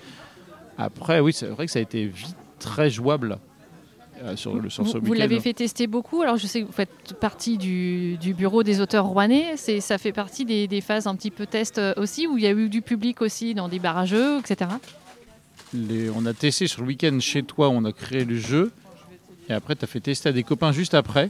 Après 0.78 1.20
oui 1.20 1.34
c'est 1.34 1.48
vrai 1.48 1.66
que 1.66 1.72
ça 1.72 1.80
a 1.80 1.82
été 1.82 2.06
vite 2.06 2.36
très 2.60 2.90
jouable 2.90 3.40
euh, 4.24 4.36
sur 4.36 4.54
le 4.56 4.70
sur 4.70 4.84
Vous, 4.84 4.92
ce 4.92 4.98
vous 4.98 5.14
l'avez 5.14 5.40
fait 5.40 5.54
tester 5.54 5.88
beaucoup. 5.88 6.22
Alors, 6.22 6.36
je 6.36 6.46
sais 6.46 6.62
que 6.62 6.66
vous 6.68 6.74
faites 6.74 7.14
partie 7.22 7.58
du, 7.58 8.18
du 8.18 8.34
bureau 8.34 8.64
des 8.64 8.82
auteurs 8.82 9.06
rouennais. 9.06 9.54
C'est, 9.56 9.80
ça 9.80 9.98
fait 9.98 10.12
partie 10.12 10.44
des, 10.44 10.68
des 10.68 10.82
phases 10.82 11.08
un 11.08 11.16
petit 11.16 11.32
peu 11.32 11.46
test 11.46 11.78
euh, 11.78 11.94
aussi, 11.96 12.28
où 12.28 12.38
il 12.38 12.44
y 12.44 12.48
a 12.48 12.52
eu 12.52 12.68
du 12.68 12.82
public 12.82 13.22
aussi 13.22 13.54
dans 13.54 13.70
des 13.70 13.80
barrageux, 13.80 14.40
etc. 14.40 14.72
Les- 15.74 16.10
on 16.10 16.26
a 16.26 16.34
testé 16.34 16.68
sur 16.68 16.82
le 16.82 16.88
week-end 16.88 17.18
chez 17.22 17.44
toi, 17.44 17.70
on 17.70 17.86
a 17.86 17.94
créé 17.94 18.26
le 18.26 18.36
jeu. 18.36 18.74
Et 19.48 19.54
après, 19.54 19.78
tu 19.78 19.86
as 19.86 19.88
fait 19.88 20.02
tester 20.02 20.28
à 20.28 20.32
des 20.34 20.44
copains 20.44 20.74
juste 20.74 20.96
après. 20.96 21.30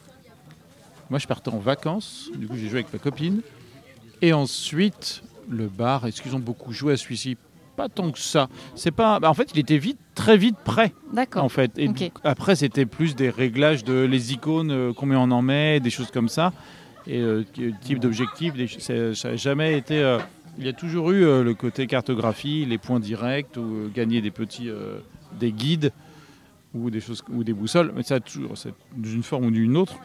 Moi, 1.12 1.20
je 1.20 1.28
partais 1.28 1.50
en 1.52 1.60
vacances. 1.60 2.32
Du 2.36 2.48
coup, 2.48 2.56
j'ai 2.56 2.70
joué 2.70 2.80
avec 2.80 2.92
ma 2.92 2.98
copine. 2.98 3.42
Et 4.22 4.34
ensuite, 4.34 5.24
le 5.50 5.68
bar. 5.68 6.06
Est-ce 6.06 6.22
qu'ils 6.22 6.36
ont 6.36 6.40
beaucoup 6.40 6.74
joué 6.74 6.94
à 6.94 6.98
celui-ci? 6.98 7.38
Pas 7.76 7.88
tant 7.90 8.12
que 8.12 8.20
ça. 8.20 8.50
C'est 8.76 8.92
pas. 8.92 9.20
bah, 9.20 9.30
en 9.30 9.34
fait, 9.34 9.52
il 9.54 9.60
était 9.60 9.78
vite, 9.78 9.98
très 10.16 10.36
vite 10.38 10.58
prêt. 10.66 10.94
D'accord. 11.14 11.44
En 11.46 11.50
fait. 11.50 11.72
Et 11.78 11.90
après, 12.26 12.56
c'était 12.58 12.86
plus 12.86 13.16
des 13.16 13.30
réglages 13.30 13.84
de 13.86 14.02
les 14.02 14.34
icônes, 14.34 14.72
euh, 14.72 14.92
combien 14.94 15.20
on 15.20 15.32
en 15.32 15.42
met, 15.42 15.80
des 15.80 15.90
choses 15.90 16.12
comme 16.12 16.28
ça. 16.30 16.52
Et 17.08 17.20
euh, 17.20 17.44
qui- 17.54 17.74
type 17.82 18.00
d'objectif. 18.00 18.54
des 18.54 18.68
Ça 18.68 19.30
n'a 19.30 19.36
jamais 19.38 19.78
été. 19.78 20.00
euh, 20.00 20.20
il 20.58 20.66
y 20.66 20.70
a 20.70 20.74
toujours 20.74 21.12
eu 21.12 21.24
euh, 21.24 21.42
le 21.42 21.54
côté 21.54 21.88
cartographie, 21.88 22.66
les 22.66 22.78
points 22.78 23.00
directs, 23.00 23.56
ou 23.56 23.62
euh, 23.62 23.88
gagner 23.96 24.20
des 24.20 24.32
petits 24.32 24.70
euh, 24.70 25.00
des 25.40 25.54
guides 25.54 25.94
ou 26.74 26.90
des 26.90 27.00
choses 27.00 27.24
ou 27.32 27.46
des 27.46 27.54
boussoles. 27.54 27.94
Mais 27.96 28.04
ça 28.04 28.20
toujours, 28.20 28.58
c'est 28.58 28.74
d'une 28.98 29.24
forme 29.24 29.46
ou 29.46 29.52
d'une 29.52 29.78
autre. 29.78 29.96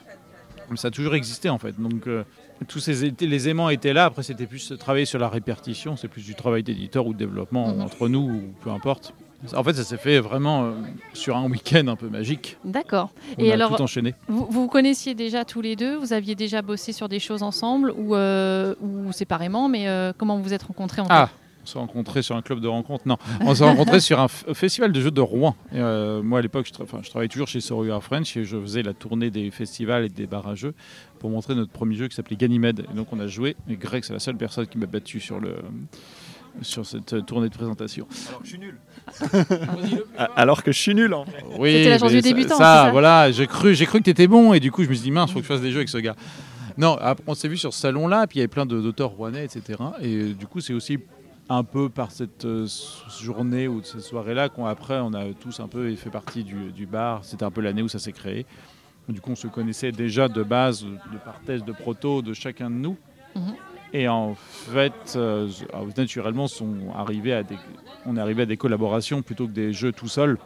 Mais 0.70 0.76
ça 0.76 0.88
a 0.88 0.90
toujours 0.90 1.14
existé 1.14 1.48
en 1.50 1.58
fait. 1.58 1.80
Donc 1.80 2.06
euh, 2.06 2.24
tous 2.68 2.80
ces 2.80 3.10
les 3.20 3.48
aimants 3.48 3.68
étaient 3.70 3.92
là. 3.92 4.06
Après, 4.06 4.22
c'était 4.22 4.46
plus 4.46 4.72
travailler 4.78 5.04
sur 5.04 5.18
la 5.18 5.28
répartition. 5.28 5.96
C'est 5.96 6.08
plus 6.08 6.24
du 6.24 6.34
travail 6.34 6.62
d'éditeur 6.62 7.06
ou 7.06 7.12
de 7.12 7.18
développement 7.18 7.68
Mhm. 7.74 7.80
entre 7.82 8.08
nous 8.08 8.20
ou 8.20 8.42
peu 8.62 8.70
importe. 8.70 9.12
En 9.54 9.62
fait, 9.62 9.74
ça 9.74 9.84
s'est 9.84 9.98
fait 9.98 10.20
vraiment 10.20 10.64
euh, 10.64 10.72
sur 11.12 11.36
un 11.36 11.44
week-end 11.50 11.86
un 11.88 11.96
peu 11.96 12.08
magique. 12.08 12.56
D'accord. 12.64 13.10
Et 13.36 13.50
a 13.50 13.54
alors, 13.54 13.76
tout 13.76 13.82
enchaîné. 13.82 14.14
Vous, 14.26 14.46
vous 14.46 14.62
vous 14.62 14.68
connaissiez 14.68 15.14
déjà 15.14 15.44
tous 15.44 15.60
les 15.60 15.76
deux? 15.76 15.96
Vous 15.96 16.14
aviez 16.14 16.34
déjà 16.34 16.62
bossé 16.62 16.92
sur 16.92 17.10
des 17.10 17.18
choses 17.18 17.42
ensemble 17.42 17.92
ou, 17.94 18.14
euh, 18.14 18.74
ou 18.80 19.12
séparément? 19.12 19.68
Mais 19.68 19.86
euh, 19.86 20.14
comment 20.16 20.38
vous 20.38 20.44
vous 20.44 20.54
êtes 20.54 20.62
rencontrés 20.62 21.02
en 21.02 21.06
Ah, 21.10 21.28
on 21.64 21.66
s'est 21.66 21.78
rencontrés 21.78 22.22
sur 22.22 22.36
un 22.36 22.42
club 22.42 22.60
de 22.60 22.68
rencontres. 22.68 23.08
Non, 23.08 23.16
on 23.40 23.54
s'est 23.54 23.64
rencontrés 23.64 24.00
sur 24.00 24.20
un 24.20 24.28
festival 24.28 24.92
de 24.92 25.00
jeux 25.00 25.10
de 25.10 25.20
Rouen. 25.22 25.56
Et, 25.72 25.78
euh, 25.78 26.22
moi, 26.22 26.40
à 26.40 26.42
l'époque, 26.42 26.66
je, 26.68 26.72
tra- 26.72 26.82
enfin, 26.82 26.98
je 27.02 27.08
travaillais 27.10 27.28
toujours 27.30 27.48
chez 27.48 27.60
Soruga 27.60 27.98
French 28.00 28.36
et 28.36 28.44
je 28.44 28.60
faisais 28.60 28.82
la 28.82 28.92
tournée 28.92 29.30
des 29.30 29.50
festivals 29.50 30.04
et 30.04 30.08
des 30.10 30.26
bars 30.26 30.46
à 30.46 30.54
jeux 30.54 30.74
pour 31.18 31.30
montrer 31.30 31.54
notre 31.54 31.72
premier 31.72 31.94
jeu 31.96 32.08
qui 32.08 32.14
s'appelait 32.14 32.36
Ganymede. 32.36 32.84
Et 32.92 32.96
donc, 32.96 33.08
on 33.12 33.18
a 33.20 33.26
joué. 33.26 33.56
Et 33.70 33.76
Greg, 33.76 34.04
c'est 34.04 34.12
la 34.12 34.18
seule 34.18 34.36
personne 34.36 34.66
qui 34.66 34.76
m'a 34.78 34.86
battu 34.86 35.20
sur 35.20 35.40
le 35.40 35.54
sur 36.62 36.86
cette 36.86 37.14
euh, 37.14 37.20
tournée 37.20 37.48
de 37.48 37.54
présentation. 37.54 38.06
Alors 38.28 38.38
que 38.40 38.44
je 38.44 38.50
suis 38.50 38.58
nul. 38.60 38.76
Alors 40.36 40.62
que 40.62 40.70
je 40.72 40.78
suis 40.78 40.94
nul 40.94 41.12
en 41.14 41.24
fait. 41.24 41.42
Oui, 41.58 41.72
C'était 41.72 41.90
la 41.90 41.98
chance 41.98 42.12
mais 42.12 42.22
du 42.22 42.28
ça- 42.28 42.34
débutant, 42.34 42.56
Ça, 42.56 42.56
c'est 42.82 42.86
ça 42.86 42.90
voilà, 42.92 43.32
j'ai 43.32 43.46
cru, 43.46 43.74
j'ai 43.74 43.86
cru 43.86 43.98
que 43.98 44.04
t'étais 44.04 44.26
bon 44.28 44.52
et 44.52 44.60
du 44.60 44.70
coup 44.70 44.84
je 44.84 44.88
me 44.88 44.94
suis 44.94 45.02
dit 45.02 45.10
mince, 45.10 45.30
faut 45.32 45.38
que 45.40 45.44
je 45.44 45.48
fasse 45.48 45.60
des 45.60 45.70
jeux 45.70 45.78
avec 45.78 45.88
ce 45.88 45.98
gars. 45.98 46.14
Non, 46.76 46.96
après, 47.00 47.24
on 47.28 47.34
s'est 47.34 47.46
vu 47.48 47.56
sur 47.56 47.72
ce 47.72 47.80
salon-là, 47.80 48.26
puis 48.26 48.36
il 48.36 48.40
y 48.40 48.42
avait 48.42 48.48
plein 48.48 48.66
de- 48.66 48.80
d'auteurs 48.80 49.10
rouennais, 49.10 49.44
etc. 49.44 49.78
Et 50.00 50.14
euh, 50.14 50.32
du 50.34 50.46
coup, 50.46 50.60
c'est 50.60 50.72
aussi 50.74 50.98
un 51.48 51.64
peu 51.64 51.88
par 51.88 52.10
cette 52.10 52.44
euh, 52.44 52.66
journée 53.20 53.68
ou 53.68 53.82
cette 53.82 54.00
soirée-là 54.00 54.48
qu'on 54.48 54.64
après 54.66 54.98
on 55.00 55.12
a 55.12 55.32
tous 55.34 55.60
un 55.60 55.68
peu 55.68 55.94
fait 55.96 56.10
partie 56.10 56.44
du, 56.44 56.72
du 56.72 56.86
bar. 56.86 57.24
C'était 57.24 57.44
un 57.44 57.50
peu 57.50 57.60
l'année 57.60 57.82
où 57.82 57.88
ça 57.88 57.98
s'est 57.98 58.12
créé. 58.12 58.46
Du 59.08 59.20
coup, 59.20 59.32
on 59.32 59.36
se 59.36 59.48
connaissait 59.48 59.92
déjà 59.92 60.28
de 60.28 60.42
base, 60.42 60.82
de 60.84 61.18
par 61.24 61.38
test 61.40 61.66
de 61.66 61.72
proto 61.72 62.22
de 62.22 62.32
chacun 62.32 62.70
de 62.70 62.76
nous. 62.76 62.96
Mhm. 63.36 63.54
Et 63.92 64.08
en 64.08 64.34
fait, 64.34 65.12
euh, 65.16 65.48
euh, 65.74 65.86
naturellement, 65.96 66.48
sont 66.48 66.74
arrivés 66.96 67.34
à 67.34 67.42
des, 67.42 67.56
on 68.06 68.16
est 68.16 68.20
arrivé 68.20 68.42
à 68.42 68.46
des 68.46 68.56
collaborations 68.56 69.20
plutôt 69.22 69.46
que 69.46 69.52
des 69.52 69.72
jeux 69.72 69.92
tout 69.92 70.08
seul. 70.08 70.38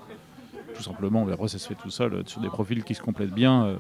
Tout 0.75 0.83
simplement, 0.83 1.25
mais 1.25 1.33
après 1.33 1.49
ça 1.49 1.59
se 1.59 1.67
fait 1.67 1.75
tout 1.75 1.91
seul 1.91 2.13
euh, 2.15 2.23
sur 2.27 2.41
des 2.41 2.49
profils 2.49 2.85
qui 2.85 2.95
se 2.95 3.03
complètent 3.03 3.33
bien. 3.35 3.65
euh, 3.65 3.77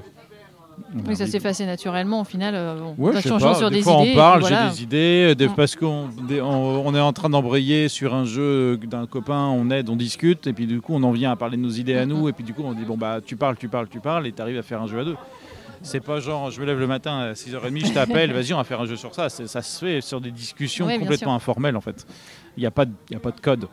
Oui, 1.07 1.17
ça 1.17 1.27
s'est 1.27 1.45
assez 1.47 1.67
naturellement 1.67 2.21
au 2.21 2.25
final. 2.25 2.55
euh, 2.55 2.79
bon, 2.81 2.95
Ouais, 2.99 3.17
en 3.17 3.21
changeant 3.21 3.55
sur 3.55 3.71
des, 3.71 3.77
des, 3.77 3.83
fois 3.83 4.01
idées. 4.03 4.13
on 4.13 4.17
parle, 4.17 4.45
j'ai 4.47 4.71
des 4.71 4.83
idées, 4.83 5.27
euh, 5.31 5.35
des- 5.35 5.49
parce 5.49 5.77
qu'on 5.77 6.09
des- 6.29 6.41
on, 6.41 6.87
on 6.87 6.95
est 6.95 7.01
en 7.01 7.13
train 7.13 7.29
d'embrayer 7.31 7.89
sur 7.89 8.15
un 8.15 8.25
jeu 8.25 8.77
d'un 8.79 9.07
copain, 9.07 9.47
on 9.47 9.71
aide, 9.71 9.89
on 9.91 9.97
discute, 9.97 10.47
et 10.47 10.53
puis 10.53 10.67
du 10.67 10.81
coup 10.81 10.95
on 10.95 11.03
en 11.03 11.13
vient 11.13 11.31
à 11.31 11.37
parler 11.37 11.57
de 11.57 11.63
nos 11.63 11.71
idées 11.71 11.97
à 11.97 12.07
nous, 12.07 12.29
et 12.29 12.33
puis 12.33 12.45
du 12.45 12.55
coup 12.55 12.63
on 12.65 12.73
dit 12.73 12.85
bon 12.85 12.97
bah 12.97 13.19
tu 13.25 13.37
parles, 13.37 13.57
tu 13.57 13.69
parles, 13.69 13.89
tu 13.89 14.01
parles, 14.01 14.27
et 14.27 14.33
tu 14.33 14.41
arrives 14.43 14.59
à 14.59 14.63
faire 14.63 14.81
un 14.83 14.87
jeu 14.87 15.01
à 15.01 15.05
deux. 15.05 15.17
C'est 15.83 16.01
pas 16.01 16.19
genre, 16.19 16.51
je 16.51 16.61
me 16.61 16.67
lève 16.67 16.79
le 16.81 16.89
matin 16.89 17.19
à 17.19 17.33
6h30, 17.35 17.87
je 17.87 17.93
t'appelle, 17.93 18.33
vas-y, 18.35 18.53
on 18.53 18.57
va 18.57 18.65
faire 18.65 18.81
un 18.81 18.87
jeu 18.87 18.97
sur 18.97 19.15
ça. 19.15 19.29
Ça 19.29 19.63
se 19.63 19.79
fait 19.85 20.01
sur 20.01 20.21
des 20.21 20.33
discussions 20.33 20.87
Ouais, 20.87 20.99
complètement 20.99 21.35
informelles, 21.37 21.77
en 21.77 21.81
fait. 21.81 22.05
Il 22.57 22.61
n'y 22.61 22.67
a, 22.67 22.73
pas 22.73 22.85
de- 22.85 22.93
il 23.11 23.13
y 23.13 23.17
a 23.17 23.21
pas 23.21 23.31
de 23.31 23.41
code. 23.41 23.67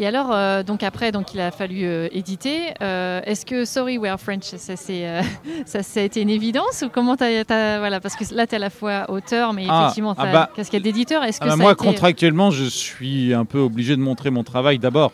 Et 0.00 0.06
alors, 0.06 0.30
euh, 0.32 0.62
donc 0.62 0.84
après, 0.84 1.10
donc 1.10 1.34
il 1.34 1.40
a 1.40 1.50
fallu 1.50 1.84
euh, 1.84 2.08
éditer. 2.12 2.72
Euh, 2.80 3.20
Est-ce 3.24 3.44
que 3.44 3.64
Sorry 3.64 3.98
We 3.98 4.08
Are 4.08 4.20
French, 4.20 4.44
ça, 4.44 4.76
c'est, 4.76 5.22
ça, 5.66 5.82
ça 5.82 6.00
a 6.00 6.02
été 6.04 6.22
une 6.22 6.30
évidence 6.30 6.84
ou 6.86 6.88
comment 6.88 7.16
t'as, 7.16 7.42
voilà, 7.80 7.98
parce 7.98 8.14
que 8.14 8.32
là, 8.32 8.46
tu 8.46 8.52
es 8.52 8.56
à 8.56 8.60
la 8.60 8.70
fois 8.70 9.10
auteur, 9.10 9.52
mais 9.52 9.66
Ah, 9.68 9.82
effectivement, 9.82 10.14
tu 10.14 10.20
ah 10.22 10.28
as 10.28 10.32
bah, 10.32 10.50
casquette 10.54 10.84
d'éditeur. 10.84 11.24
Est-ce 11.24 11.40
que 11.40 11.44
Ah 11.46 11.48
bah 11.48 11.56
ça 11.56 11.62
moi, 11.62 11.72
été... 11.72 11.84
contractuellement, 11.84 12.52
je 12.52 12.64
suis 12.64 13.34
un 13.34 13.44
peu 13.44 13.58
obligé 13.58 13.96
de 13.96 14.00
montrer 14.00 14.30
mon 14.30 14.44
travail 14.44 14.78
d'abord. 14.78 15.12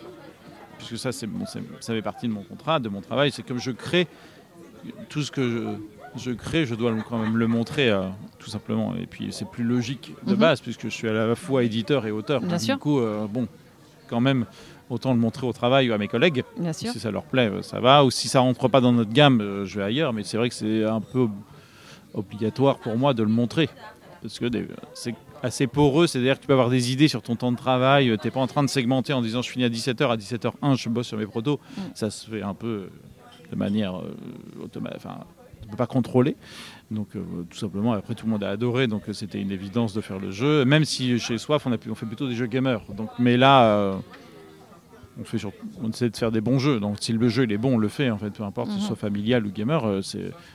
Puisque 0.76 0.98
ça, 0.98 1.12
c'est 1.12 1.26
bon, 1.26 1.46
ça 1.46 1.94
fait 1.94 2.02
partie 2.02 2.28
de 2.28 2.32
mon 2.32 2.42
contrat, 2.42 2.78
de 2.78 2.90
mon 2.90 3.00
travail. 3.00 3.32
C'est 3.32 3.42
comme 3.42 3.58
je 3.58 3.70
crée 3.70 4.06
tout 5.08 5.22
ce 5.22 5.30
que 5.30 5.78
je, 6.14 6.22
je 6.22 6.30
crée, 6.32 6.66
je 6.66 6.74
dois 6.74 6.92
quand 7.08 7.16
même 7.16 7.38
le 7.38 7.46
montrer, 7.46 7.90
tout 8.38 8.50
simplement. 8.50 8.94
Et 9.00 9.06
puis, 9.06 9.28
c'est 9.30 9.48
plus 9.48 9.64
logique 9.64 10.12
de 10.26 10.34
Mhm. 10.34 10.38
base, 10.40 10.60
puisque 10.60 10.82
je 10.84 10.88
suis 10.90 11.08
à 11.08 11.14
la 11.14 11.34
fois 11.34 11.64
éditeur 11.64 12.04
et 12.06 12.10
auteur. 12.10 12.42
Bien 12.42 12.58
du 12.58 12.62
sûr. 12.64 12.78
coup, 12.78 13.00
euh, 13.00 13.26
bon, 13.26 13.48
quand 14.08 14.20
même, 14.20 14.44
autant 14.90 15.12
le 15.14 15.18
montrer 15.20 15.46
au 15.46 15.52
travail 15.52 15.90
ou 15.90 15.92
à 15.94 15.98
mes 15.98 16.08
collègues. 16.08 16.44
Bien 16.58 16.72
sûr. 16.72 16.92
Si 16.92 17.00
ça 17.00 17.10
leur 17.10 17.24
plaît, 17.24 17.48
euh, 17.50 17.62
ça 17.62 17.80
va. 17.80 18.04
Ou 18.04 18.10
si 18.10 18.28
ça 18.28 18.40
rentre 18.40 18.68
pas 18.68 18.80
dans 18.80 18.92
notre 18.92 19.12
gamme, 19.12 19.40
euh, 19.40 19.64
je 19.64 19.78
vais 19.78 19.84
ailleurs. 19.84 20.12
Mais 20.12 20.22
c'est 20.24 20.36
vrai 20.36 20.48
que 20.48 20.54
c'est 20.54 20.84
un 20.84 21.00
peu 21.00 21.20
ob- 21.20 21.30
obligatoire 22.14 22.78
pour 22.78 22.96
moi 22.96 23.14
de 23.14 23.22
le 23.22 23.28
montrer. 23.28 23.68
Parce 24.22 24.38
que 24.38 24.46
c'est 24.94 25.14
assez 25.42 25.66
poreux, 25.66 26.06
c'est-à-dire 26.06 26.36
que 26.36 26.40
tu 26.40 26.46
peux 26.46 26.52
avoir 26.54 26.70
des 26.70 26.92
idées 26.92 27.08
sur 27.08 27.20
ton 27.22 27.36
temps 27.36 27.52
de 27.52 27.56
travail. 27.58 28.06
Tu 28.20 28.26
n'es 28.26 28.30
pas 28.30 28.40
en 28.40 28.46
train 28.46 28.62
de 28.62 28.68
segmenter 28.70 29.12
en 29.12 29.20
disant 29.20 29.42
je 29.42 29.50
finis 29.50 29.64
à 29.64 29.68
17h, 29.68 30.08
à 30.10 30.16
17h1, 30.16 30.76
je 30.78 30.88
bosse 30.88 31.08
sur 31.08 31.18
mes 31.18 31.26
protos. 31.26 31.60
Mm. 31.76 31.80
Ça 31.94 32.10
se 32.10 32.30
fait 32.30 32.42
un 32.42 32.54
peu 32.54 32.66
euh, 32.66 32.90
de 33.50 33.56
manière 33.56 34.00
automatique. 34.62 34.96
Enfin, 34.96 35.18
tu 35.60 35.66
ne 35.66 35.70
peux 35.72 35.76
pas 35.76 35.86
contrôler. 35.86 36.36
Donc, 36.90 37.08
euh, 37.16 37.22
tout 37.50 37.58
simplement, 37.58 37.92
après, 37.92 38.14
tout 38.14 38.24
le 38.26 38.32
monde 38.32 38.44
a 38.44 38.50
adoré. 38.50 38.86
Donc, 38.86 39.08
euh, 39.08 39.12
c'était 39.12 39.40
une 39.40 39.50
évidence 39.50 39.92
de 39.94 40.00
faire 40.00 40.18
le 40.18 40.30
jeu. 40.30 40.64
Même 40.64 40.84
si 40.86 41.18
chez 41.18 41.36
Soif, 41.38 41.66
on, 41.66 41.72
a 41.72 41.78
pu- 41.78 41.90
on 41.90 41.94
fait 41.94 42.06
plutôt 42.06 42.28
des 42.28 42.34
jeux 42.34 42.46
gamers. 42.46 42.80
Donc, 42.96 43.10
mais 43.18 43.36
là. 43.36 43.94
Euh, 45.16 45.20
on, 45.20 45.24
fait 45.24 45.38
sur- 45.38 45.52
on 45.82 45.90
essaie 45.90 46.10
de 46.10 46.16
faire 46.16 46.30
des 46.32 46.40
bons 46.40 46.58
jeux. 46.58 46.80
Donc 46.80 46.96
si 47.00 47.12
le 47.12 47.28
jeu 47.28 47.44
il 47.44 47.52
est 47.52 47.58
bon, 47.58 47.74
on 47.74 47.78
le 47.78 47.88
fait 47.88 48.10
en 48.10 48.18
fait, 48.18 48.30
peu 48.30 48.42
importe, 48.42 48.68
que 48.68 48.74
Mhm. 48.74 48.80
ce 48.80 48.86
soit 48.88 48.96
familial 48.96 49.46
ou 49.46 49.50
gamer. 49.52 49.84
euh, 49.84 50.00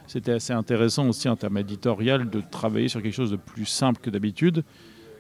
C'était 0.08 0.32
assez 0.32 0.54
intéressant 0.54 1.08
aussi 1.08 1.28
en 1.30 1.36
termes 1.36 1.58
éditorial 1.58 2.30
de 2.30 2.42
travailler 2.42 2.88
sur 2.88 3.02
quelque 3.02 3.14
chose 3.14 3.32
de 3.32 3.38
plus 3.38 3.66
simple 3.66 4.00
que 4.02 4.10
d'habitude. 4.10 4.64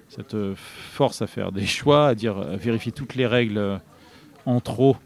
Ça 0.10 0.24
te 0.24 0.53
force 0.55 1.22
à 1.22 1.27
faire 1.27 1.51
des 1.51 1.65
choix, 1.67 2.08
à 2.08 2.15
dire, 2.15 2.38
à 2.38 2.55
vérifier 2.55 2.91
toutes 2.91 3.15
les 3.15 3.27
règles 3.27 3.58
euh, 3.60 3.77
en 4.46 4.60
trop. 4.60 4.98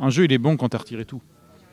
Un 0.00 0.10
jeu 0.10 0.24
il 0.24 0.32
est 0.32 0.38
bon 0.38 0.56
quand 0.56 0.68
tu 0.68 0.76
as 0.76 0.78
retiré 0.78 1.04
tout, 1.04 1.20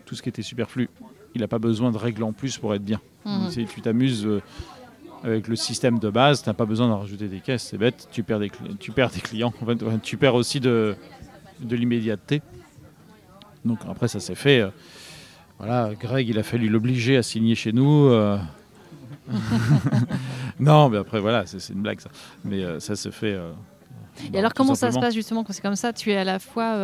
tout 0.05 0.15
ce 0.15 0.21
qui 0.21 0.29
était 0.29 0.41
superflu. 0.41 0.89
Il 1.35 1.41
n'a 1.41 1.47
pas 1.47 1.59
besoin 1.59 1.91
de 1.91 1.97
règles 1.97 2.23
en 2.23 2.33
plus 2.33 2.57
pour 2.57 2.73
être 2.73 2.83
bien. 2.83 2.99
Mhm. 3.25 3.49
Si 3.51 3.65
tu 3.65 3.81
t'amuses 3.81 4.25
euh, 4.25 4.41
avec 5.23 5.47
le 5.47 5.55
système 5.55 5.99
de 5.99 6.09
base, 6.09 6.41
tu 6.41 6.49
n'as 6.49 6.53
pas 6.55 6.65
besoin 6.65 6.87
d'en 6.87 6.99
rajouter 6.99 7.27
des 7.27 7.39
caisses, 7.39 7.63
c'est 7.69 7.77
bête. 7.77 8.07
Tu 8.11 8.23
perds 8.23 8.39
des, 8.39 8.51
tu 8.79 8.91
perds 8.91 9.11
des 9.11 9.19
clients. 9.21 9.53
En 9.61 9.65
fait, 9.67 9.83
ouais, 9.83 9.99
tu 10.01 10.17
perds 10.17 10.33
aussi 10.35 10.59
de, 10.59 10.95
de 11.59 11.75
l'immédiateté. 11.75 12.41
Donc 13.65 13.79
après, 13.89 14.07
ça 14.07 14.19
s'est 14.19 14.35
fait. 14.35 14.61
euh, 14.61 14.69
voilà, 15.57 15.91
Greg, 15.99 16.27
il 16.29 16.39
a 16.39 16.43
fallu 16.43 16.69
l'obliger 16.69 17.17
à 17.17 17.23
signer 17.23 17.55
chez 17.55 17.71
nous. 17.73 18.05
euh. 18.07 18.37
non, 20.59 20.89
mais 20.89 20.97
après, 20.97 21.19
voilà, 21.19 21.45
c'est 21.45 21.73
une 21.73 21.81
blague 21.81 21.99
ça. 21.99 22.09
Mais 22.43 22.63
euh, 22.63 22.79
ça 22.79 22.95
se 22.95 23.09
fait. 23.09 23.37
Et 24.25 24.29
bah, 24.31 24.39
alors, 24.39 24.53
comment 24.53 24.75
ça 24.75 24.91
se 24.91 24.99
passe 24.99 25.13
justement 25.13 25.43
quand 25.43 25.53
c'est 25.53 25.61
comme 25.61 25.75
ça? 25.75 25.93
Tu 25.93 26.11
es 26.11 26.17
à 26.17 26.23
la 26.23 26.39
fois, 26.39 26.75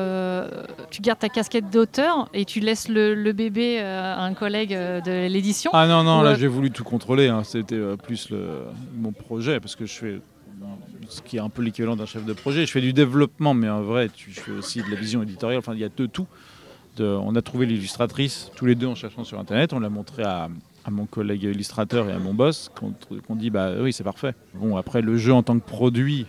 tu 0.89 1.01
gardes 1.01 1.19
ta 1.19 1.29
casquette 1.29 1.69
d'auteur 1.69 2.29
et 2.33 2.45
tu 2.45 2.59
laisses 2.61 2.87
le, 2.87 3.13
le 3.13 3.33
bébé 3.33 3.79
à 3.79 4.21
un 4.23 4.33
collègue 4.33 4.71
de 4.71 5.27
l'édition? 5.27 5.71
Ah 5.73 5.87
non, 5.87 6.03
non, 6.03 6.21
là 6.21 6.35
j'ai 6.35 6.47
voulu 6.47 6.71
tout 6.71 6.83
contrôler. 6.85 7.27
hein. 7.27 7.43
C'était 7.43 7.79
plus 8.03 8.29
le, 8.29 8.63
mon 8.95 9.11
projet 9.11 9.59
parce 9.59 9.75
que 9.75 9.85
je 9.85 9.93
fais 9.93 10.21
ce 11.09 11.21
qui 11.21 11.37
est 11.37 11.39
un 11.39 11.49
peu 11.49 11.61
l'équivalent 11.61 11.95
d'un 11.95 12.05
chef 12.05 12.25
de 12.25 12.33
projet. 12.33 12.65
Je 12.65 12.71
fais 12.71 12.81
du 12.81 12.93
développement, 12.93 13.53
mais 13.53 13.69
en 13.69 13.81
vrai, 13.81 14.09
je 14.15 14.39
fais 14.39 14.51
aussi 14.51 14.81
de 14.81 14.89
la 14.89 14.95
vision 14.95 15.23
éditoriale. 15.23 15.59
Enfin, 15.59 15.73
il 15.73 15.79
y 15.79 15.83
a 15.83 15.89
de 15.89 16.05
tout. 16.05 16.27
On 16.99 17.35
a 17.35 17.41
trouvé 17.41 17.65
l'illustratrice 17.65 18.51
tous 18.55 18.65
les 18.65 18.75
deux 18.75 18.87
en 18.87 18.95
cherchant 18.95 19.23
sur 19.23 19.39
Internet. 19.39 19.73
On 19.73 19.79
l'a 19.79 19.89
montré 19.89 20.23
à, 20.23 20.49
mon 20.89 21.05
collègue 21.05 21.43
illustrateur 21.43 22.09
et 22.09 22.13
à 22.13 22.19
mon 22.19 22.33
boss 22.33 22.69
qu'on 22.75 22.93
qu'on 23.27 23.35
dit 23.35 23.49
bah 23.49 23.71
oui, 23.79 23.91
c'est 23.91 24.03
parfait. 24.03 24.33
Bon, 24.53 24.77
après, 24.77 25.01
le 25.01 25.17
jeu 25.17 25.33
en 25.33 25.43
tant 25.43 25.57
que 25.59 25.65
produit. 25.65 26.27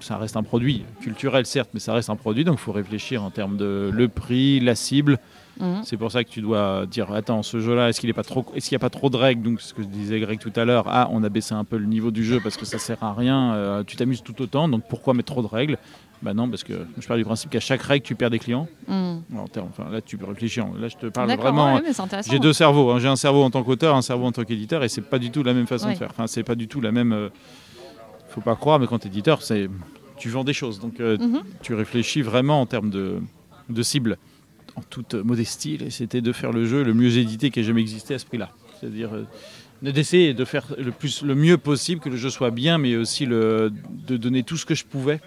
Ça 0.00 0.16
reste 0.16 0.38
un 0.38 0.42
produit 0.42 0.84
culturel 1.02 1.44
certes, 1.44 1.70
mais 1.74 1.80
ça 1.80 1.92
reste 1.92 2.08
un 2.08 2.16
produit, 2.16 2.42
donc 2.42 2.58
il 2.58 2.62
faut 2.62 2.72
réfléchir 2.72 3.22
en 3.22 3.30
termes 3.30 3.58
de 3.58 3.90
le 3.92 4.08
prix, 4.08 4.58
la 4.58 4.74
cible, 4.74 5.18
Mhm. 5.60 5.82
c'est 5.84 5.96
pour 5.96 6.10
ça 6.10 6.24
que 6.24 6.30
tu 6.30 6.40
dois 6.40 6.86
dire 6.86 7.12
attends, 7.12 7.42
ce 7.42 7.60
jeu-là, 7.60 7.88
est-ce 7.88 8.00
qu'il 8.00 8.08
est 8.10 8.14
pas 8.14 8.22
trop, 8.24 8.44
est-ce 8.54 8.68
qu'il 8.68 8.74
n'y 8.76 8.80
a 8.80 8.84
pas 8.86 8.90
trop 8.90 9.10
de 9.10 9.16
règles? 9.16 9.42
Donc, 9.42 9.60
ce 9.60 9.74
que 9.74 9.82
disait 9.82 10.18
Greg 10.20 10.38
tout 10.40 10.52
à 10.56 10.64
l'heure, 10.64 10.84
ah, 10.88 11.08
on 11.12 11.22
a 11.22 11.28
baissé 11.28 11.54
un 11.54 11.64
peu 11.64 11.76
le 11.76 11.86
niveau 11.86 12.10
du 12.10 12.24
jeu 12.24 12.40
parce 12.42 12.56
que 12.56 12.64
ça 12.64 12.78
sert 12.78 13.02
à 13.02 13.12
rien. 13.14 13.54
euh, 13.54 13.84
tu 13.84 13.96
t'amuses 13.96 14.22
tout 14.22 14.40
autant, 14.42 14.68
donc 14.68 14.82
pourquoi 14.88 15.14
mettre 15.14 15.32
trop 15.32 15.42
de 15.42 15.46
règles? 15.46 15.76
Bah 16.22 16.34
non, 16.34 16.48
parce 16.50 16.64
que 16.64 16.74
je 16.98 17.06
pars 17.08 17.16
du 17.16 17.24
principe 17.24 17.50
qu'à 17.50 17.60
chaque 17.60 17.80
règle, 17.80 18.04
tu 18.04 18.14
perds 18.14 18.28
des 18.30 18.38
clients. 18.38 18.68
Mhm. 18.88 19.22
Enfin, 19.56 19.90
là, 19.90 20.00
tu 20.02 20.18
peux 20.18 20.26
réfléchir. 20.26 20.66
Là, 20.78 20.88
je 20.88 20.96
te 20.96 21.06
parle 21.06 21.32
vraiment. 21.34 21.74
ouais, 21.76 21.80
intéressant. 21.98 22.30
J'ai 22.30 22.38
deux 22.38 22.52
cerveaux. 22.52 22.90
hein. 22.90 22.98
J'ai 22.98 23.08
un 23.08 23.16
cerveau 23.16 23.42
en 23.42 23.50
tant 23.50 23.62
qu'auteur, 23.62 23.96
un 23.96 24.02
cerveau 24.02 24.26
en 24.26 24.32
tant 24.32 24.44
qu'éditeur, 24.44 24.84
et 24.84 24.88
c'est 24.88 25.00
pas 25.00 25.18
du 25.18 25.30
tout 25.30 25.42
la 25.42 25.54
même 25.54 25.66
façon 25.66 25.86
Ouais. 25.86 25.94
de 25.94 25.98
faire. 25.98 26.08
Enfin, 26.10 26.26
c'est 26.26 26.42
pas 26.42 26.54
du 26.56 26.68
tout 26.68 26.80
la 26.80 26.92
même. 26.92 27.12
euh, 27.12 27.28
Faut 28.28 28.40
pas 28.40 28.54
croire, 28.54 28.78
mais 28.78 28.86
quand 28.86 28.98
tu 29.00 29.08
es 29.08 29.10
éditeur, 29.10 29.42
c'est 29.42 29.68
tu 30.16 30.28
vends 30.28 30.44
des 30.44 30.52
choses. 30.52 30.78
Donc, 30.78 31.00
euh, 31.00 31.16
Mhm. 31.18 31.40
tu 31.62 31.74
réfléchis 31.74 32.22
vraiment 32.22 32.60
en 32.60 32.66
termes 32.66 32.90
de, 32.90 33.16
de 33.70 33.82
cible, 33.82 34.18
en 34.80 34.82
toute 34.88 35.14
modestie. 35.14 35.78
C'était 35.90 36.20
de 36.20 36.32
faire 36.32 36.52
le 36.52 36.66
jeu 36.66 36.82
le 36.82 36.94
mieux 36.94 37.18
édité 37.18 37.50
qui 37.50 37.60
ait 37.60 37.64
jamais 37.64 37.80
existé 37.80 38.14
à 38.14 38.18
ce 38.18 38.26
prix-là. 38.26 38.50
C'est-à-dire 38.78 39.10
euh, 39.12 39.26
d'essayer 39.82 40.34
de 40.34 40.44
faire 40.44 40.66
le, 40.78 40.90
plus, 40.90 41.22
le 41.22 41.34
mieux 41.34 41.58
possible, 41.58 42.00
que 42.00 42.08
le 42.08 42.16
jeu 42.16 42.30
soit 42.30 42.50
bien, 42.50 42.78
mais 42.78 42.96
aussi 42.96 43.26
le, 43.26 43.72
de 44.06 44.16
donner 44.16 44.42
tout 44.42 44.56
ce 44.56 44.66
que 44.66 44.74
je 44.74 44.84
pouvais. 44.84 45.20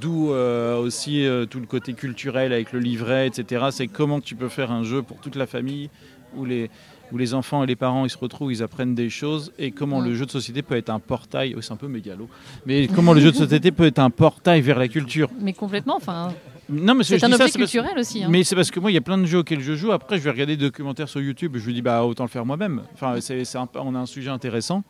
D'où 0.00 0.32
euh, 0.32 0.76
aussi 0.76 1.24
euh, 1.24 1.46
tout 1.46 1.58
le 1.58 1.66
côté 1.66 1.94
culturel 1.94 2.52
avec 2.52 2.72
le 2.72 2.80
livret, 2.80 3.26
etc. 3.26 3.66
C'est 3.70 3.86
comment 3.86 4.20
tu 4.20 4.34
peux 4.34 4.50
faire 4.50 4.70
un 4.70 4.82
jeu 4.82 5.02
pour 5.02 5.16
toute 5.18 5.36
la 5.36 5.46
famille 5.46 5.88
où 6.36 6.44
les, 6.44 6.70
où 7.12 7.16
les 7.16 7.32
enfants 7.32 7.64
et 7.64 7.66
les 7.66 7.76
parents 7.76 8.04
ils 8.04 8.10
se 8.10 8.18
retrouvent, 8.18 8.52
ils 8.52 8.62
apprennent 8.62 8.94
des 8.94 9.08
choses 9.08 9.52
et 9.58 9.70
comment 9.70 10.00
Mm. 10.00 10.04
le 10.04 10.14
jeu 10.14 10.26
de 10.26 10.30
société 10.30 10.60
peut 10.62 10.76
être 10.76 10.90
un 10.90 11.00
portail. 11.00 11.54
Oh, 11.56 11.62
c'est 11.62 11.72
un 11.72 11.76
peu 11.76 11.88
mégalo, 11.88 12.28
mais 12.66 12.88
comment 12.88 13.14
le 13.14 13.20
jeu 13.20 13.30
de 13.30 13.36
société 13.36 13.70
peut 13.70 13.86
être 13.86 14.00
un 14.00 14.10
portail 14.10 14.60
vers 14.60 14.78
la 14.78 14.88
culture. 14.88 15.30
Mais 15.40 15.54
complètement, 15.54 15.96
enfin, 15.96 16.34
Non, 16.70 16.94
mais 16.94 17.04
c'est 17.04 17.16
un 17.16 17.18
ça, 17.18 17.26
objet 17.26 17.38
parce- 17.38 17.52
culturel 17.52 17.98
aussi. 17.98 18.22
hein. 18.24 18.28
mais 18.30 18.44
c'est 18.44 18.54
parce 18.54 18.70
que 18.70 18.78
moi, 18.80 18.90
il 18.90 18.94
y 18.94 18.98
a 18.98 19.00
plein 19.02 19.18
de 19.18 19.24
jeux 19.26 19.38
auxquels 19.38 19.60
je 19.60 19.74
joue. 19.74 19.92
Après, 19.92 20.18
je 20.18 20.22
vais 20.22 20.30
regarder 20.30 20.56
des 20.56 20.64
documentaires 20.66 21.08
sur 21.08 21.20
YouTube. 21.20 21.56
Je 21.56 21.66
me 21.68 21.72
dis, 21.74 21.82
bah, 21.82 22.04
autant 22.04 22.24
le 22.24 22.28
faire 22.30 22.46
moi-même. 22.46 22.82
Enfin, 22.94 23.16
c'est, 23.20 23.42
un- 23.56 23.68
on 23.74 23.94
a 23.94 23.98
un 23.98 24.06
sujet 24.06 24.30
intéressant. 24.30 24.84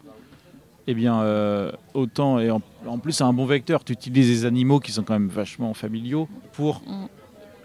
Eh 0.86 0.94
bien, 0.94 1.20
euh, 1.22 1.70
autant. 1.94 2.38
Et 2.38 2.50
en, 2.50 2.60
en 2.86 2.98
plus, 2.98 3.12
c'est 3.12 3.24
un 3.24 3.32
bon 3.32 3.46
vecteur. 3.46 3.84
Tu 3.84 3.92
utilises 3.92 4.28
des 4.28 4.44
animaux 4.46 4.80
qui 4.80 4.92
sont 4.92 5.02
quand 5.02 5.12
même 5.14 5.28
vachement 5.28 5.72
familiaux 5.74 6.28
pour 6.52 6.82
Mm. 6.86 7.06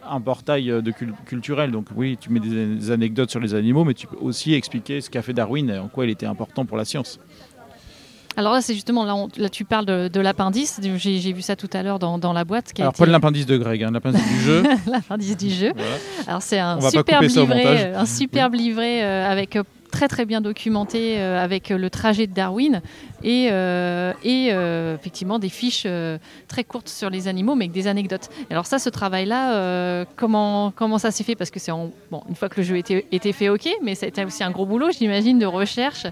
un 0.10 0.22
portail 0.22 0.70
euh, 0.70 0.82
de 0.82 0.92
cul- 0.92 1.14
culturel. 1.26 1.72
Donc, 1.72 1.88
oui, 1.96 2.18
tu 2.20 2.30
mets 2.30 2.40
des, 2.40 2.76
des 2.76 2.92
anecdotes 2.92 3.32
sur 3.32 3.40
les 3.40 3.54
animaux, 3.56 3.84
mais 3.84 3.94
tu 3.96 4.06
peux 4.08 4.18
aussi 4.18 4.54
expliquer 4.54 5.02
ce 5.02 5.10
qu'a 5.10 5.22
fait 5.22 5.34
Darwin 5.34 5.70
et 5.70 5.80
en 5.80 5.88
quoi 5.88 6.06
il 6.06 6.12
était 6.12 6.26
important 6.28 6.66
pour 6.66 6.78
la 6.78 6.86
science. 6.86 7.20
Alors 8.38 8.54
là, 8.54 8.62
c'est 8.62 8.74
justement, 8.74 9.06
là, 9.06 9.16
on- 9.16 9.30
là 9.38 9.50
tu 9.50 9.64
parles 9.66 9.86
de, 9.86 10.08
de 10.08 10.20
l'appendice. 10.20 10.80
J'ai 10.98 11.34
vu 11.34 11.42
ça 11.42 11.56
tout 11.56 11.70
à 11.74 11.84
l'heure 11.84 12.00
dans, 12.00 12.18
dans 12.18 12.34
la 12.34 12.44
boîte. 12.44 12.74
Qui 12.74 12.82
a 12.82 12.86
Alors, 12.86 12.94
été- 12.94 13.00
pas 13.00 13.06
de 13.06 13.12
l'appendice 13.12 13.46
de 13.46 13.58
Greg, 13.58 13.84
hein, 13.84 13.92
l'appendice 13.92 14.28
du 14.28 14.40
jeu. 14.42 14.64
l'appendice 14.88 15.38
du 15.38 15.50
jeu. 15.50 15.72
Voilà. 15.76 15.92
Alors 16.28 16.42
c'est 16.42 16.60
un 16.60 16.76
va 16.76 16.82
pas 16.82 16.90
superbe 16.92 17.24
livret, 17.24 17.94
euh, 17.94 18.00
un 18.00 18.06
superbe 18.06 18.54
livret 18.56 19.04
euh, 19.04 19.30
avec 19.32 19.56
euh, 19.56 19.64
très 19.96 20.10
très 20.10 20.26
bien 20.26 20.42
documenté 20.42 21.22
euh, 21.22 21.42
avec 21.42 21.72
euh, 21.72 21.78
le 21.78 21.90
trajet 21.90 22.28
de 22.28 22.34
Darwin 22.34 22.82
et, 23.24 23.48
euh, 23.50 24.12
effectivement 24.96 25.40
des 25.40 25.48
fiches 25.48 25.88
très 26.50 26.64
courtes 26.66 26.90
sur 26.90 27.10
les 27.10 27.30
animaux 27.30 27.56
mais 27.56 27.66
avec 27.66 27.72
des 27.72 27.88
anecdotes. 27.88 28.30
Alors 28.50 28.66
ça, 28.66 28.78
ce 28.78 28.90
travail-là, 28.90 30.06
comment 30.18 30.72
comment 30.76 30.98
ça 30.98 31.12
s'est 31.12 31.24
fait? 31.24 31.36
Parce 31.36 31.50
que 31.50 31.60
c'est 31.60 31.72
bon 32.12 32.22
une 32.28 32.36
fois 32.36 32.50
que 32.50 32.60
le 32.60 32.64
jeu 32.68 32.78
était, 32.78 33.06
était 33.12 33.32
fait, 33.32 33.48
ok, 33.50 33.68
mais 33.82 33.96
ça 33.96 34.06
a 34.06 34.10
été 34.10 34.26
aussi 34.26 34.44
un 34.44 34.52
gros 34.52 34.66
boulot, 34.66 34.92
j'imagine, 34.92 35.40
de 35.40 35.46
recherche. 35.46 36.06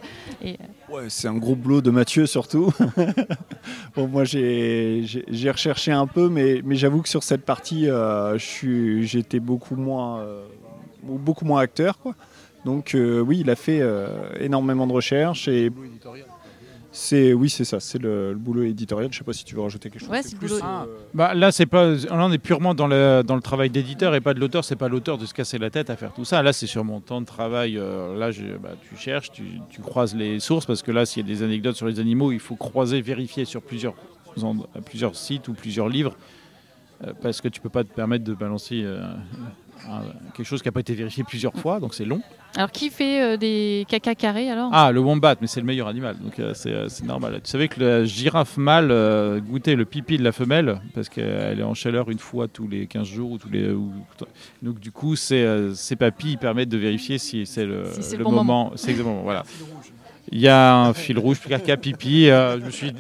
Ouais, 0.89 1.05
c'est 1.09 1.27
un 1.27 1.35
gros 1.35 1.55
boulot 1.55 1.81
de 1.81 1.91
Mathieu 1.91 2.25
surtout. 2.25 2.71
moi 3.97 4.23
j'ai 4.23 5.03
j'ai- 5.29 5.51
recherché 5.51 5.91
un 5.91 6.07
peu, 6.07 6.29
mais, 6.29 6.61
mais 6.63 6.75
j'avoue 6.75 7.01
que 7.01 7.09
sur 7.09 7.23
cette 7.23 7.43
partie, 7.43 7.89
euh, 7.89 8.37
j'étais 9.01 9.39
beaucoup 9.41 9.75
moins, 9.75 10.25
beaucoup 11.03 11.45
moins 11.45 11.59
acteur. 11.59 11.97
Donc 12.65 12.95
euh, 12.95 13.19
oui, 13.19 13.39
il 13.41 13.49
a 13.49 13.55
fait 13.55 13.79
euh, 13.81 14.07
énormément 14.39 14.87
de 14.87 14.93
recherches 14.93 15.47
et 15.47 15.69
c'est 16.95 17.33
oui 17.33 17.49
c'est 17.49 17.65
ça, 17.65 17.79
c'est 17.79 17.97
le, 17.99 18.33
le 18.33 18.37
boulot 18.37 18.63
éditorial. 18.63 19.11
Je 19.11 19.17
sais 19.17 19.23
pas 19.23 19.33
si 19.33 19.43
tu 19.43 19.55
veux 19.55 19.61
rajouter 19.61 19.89
quelque 19.89 20.01
chose. 20.01 20.09
Ouais, 20.09 20.21
c'est 20.21 20.33
le 20.33 20.37
plus, 20.37 20.47
boulot- 20.49 20.63
euh, 20.63 20.85
Bah, 21.15 21.33
là, 21.33 21.51
c'est 21.51 21.65
pas, 21.65 21.87
là, 21.89 21.97
on 22.11 22.31
est 22.31 22.37
purement 22.37 22.75
dans 22.75 22.85
le, 22.87 23.23
dans 23.25 23.35
le 23.35 23.41
travail 23.41 23.71
d'éditeur 23.71 24.13
et 24.13 24.21
pas 24.21 24.35
de 24.35 24.39
l'auteur. 24.39 24.63
C'est 24.63 24.75
pas 24.75 24.89
l'auteur 24.89 25.17
de 25.17 25.25
se 25.25 25.33
casser 25.33 25.57
la 25.57 25.71
tête 25.71 25.89
à 25.89 25.95
faire 25.95 26.13
tout 26.13 26.23
ça. 26.23 26.43
Là, 26.43 26.53
c'est 26.53 26.67
sur 26.67 26.83
mon 26.83 26.99
temps 26.99 27.19
de 27.19 27.25
travail. 27.25 27.77
euh, 27.79 28.15
là, 28.17 28.29
je- 28.29 28.57
bah, 28.61 28.69
tu 28.87 28.95
cherches, 28.95 29.31
tu, 29.31 29.43
tu 29.71 29.81
croises 29.81 30.15
les 30.15 30.39
sources 30.39 30.67
parce 30.67 30.83
que 30.83 30.91
là, 30.91 31.05
s'il 31.07 31.27
y 31.27 31.31
a 31.31 31.35
des 31.35 31.41
anecdotes 31.43 31.75
sur 31.75 31.87
les 31.87 31.99
animaux, 31.99 32.31
il 32.31 32.39
faut 32.39 32.55
croiser, 32.55 33.01
vérifier 33.01 33.45
sur 33.45 33.63
plusieurs, 33.63 33.95
plusieurs 34.85 35.15
sites 35.15 35.47
ou 35.47 35.53
plusieurs 35.53 35.89
livres 35.89 36.15
euh, 37.03 37.11
parce 37.23 37.41
que 37.41 37.47
tu 37.47 37.59
peux 37.59 37.69
pas 37.69 37.83
te 37.83 37.91
permettre 37.91 38.23
de 38.23 38.35
balancer 38.35 38.81
euh, 38.83 39.03
quelque 40.35 40.45
chose 40.45 40.61
qui 40.61 40.67
n'a 40.67 40.71
pas 40.71 40.79
été 40.79 40.93
vérifié 40.93 41.23
plusieurs 41.23 41.53
fois, 41.53 41.79
donc 41.79 41.93
c'est 41.93 42.05
long. 42.05 42.21
Alors 42.55 42.71
qui 42.71 42.89
fait 42.89 43.21
euh, 43.21 43.37
des 43.37 43.85
caca 43.87 44.13
carrés 44.13 44.49
alors? 44.49 44.69
Ah, 44.73 44.91
le 44.91 44.99
wombat, 44.99 45.35
mais 45.41 45.47
c'est 45.47 45.59
le 45.59 45.65
meilleur 45.65 45.87
animal, 45.87 46.17
donc 46.19 46.39
euh, 46.39 46.53
euh, 46.67 46.87
c'est 46.87 47.05
normal. 47.05 47.41
Tu 47.43 47.49
savais 47.49 47.67
que 47.67 47.79
la 47.79 48.05
girafe 48.05 48.57
mâle 48.57 49.41
goûtait 49.41 49.75
le 49.75 49.85
pipi 49.85 50.17
de 50.17 50.23
la 50.23 50.31
femelle, 50.31 50.79
parce 50.93 51.09
qu'elle 51.09 51.59
est 51.59 51.63
en 51.63 51.73
chaleur 51.73 52.09
une 52.09 52.19
fois 52.19 52.47
tous 52.47 52.67
les 52.67 52.87
15 52.87 53.07
jours 53.07 53.31
ou 53.31 53.37
tous 53.37 53.49
les... 53.49 53.75
donc 54.61 54.79
du 54.79 54.91
coup, 54.91 55.15
ces, 55.15 55.95
papilles 55.97 56.37
permettent 56.37 56.69
de 56.69 56.77
vérifier 56.77 57.17
si 57.17 57.45
c'est 57.45 57.65
le, 57.65 57.83
le, 58.17 58.23
moment. 58.23 58.71
C'est 58.75 58.91
exactement, 58.91 59.21
voilà. 59.23 59.43
Il 60.31 60.39
y 60.39 60.47
a 60.47 60.75
un 60.75 60.93
fil 60.93 61.19
rouge, 61.19 61.39
caca, 61.41 61.77
pipi. 61.77 62.25
je 62.25 62.65
me 62.65 62.71
suis 62.71 62.91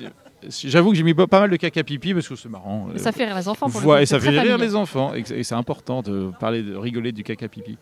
J'avoue 0.49 0.91
que 0.91 0.97
j'ai 0.97 1.03
mis 1.03 1.13
pas 1.13 1.27
mal 1.31 1.49
de 1.49 1.55
caca 1.55 1.83
pipi 1.83 2.13
parce 2.13 2.27
que 2.27 2.35
c'est 2.35 2.49
marrant. 2.49 2.87
Ça 2.95 3.11
fait 3.11 3.25
rire 3.25 3.35
les 3.35 3.47
enfants. 3.47 3.69
Pour 3.69 3.93
le 3.93 4.01
et 4.01 4.05
ça 4.05 4.19
fait 4.19 4.29
rire 4.29 4.57
les 4.57 4.75
enfants. 4.75 5.13
Et 5.13 5.43
c'est 5.43 5.55
important 5.55 6.01
de 6.01 6.31
parler, 6.39 6.63
de 6.63 6.75
rigoler 6.75 7.11
du 7.11 7.23
caca 7.23 7.47
pipi. 7.47 7.77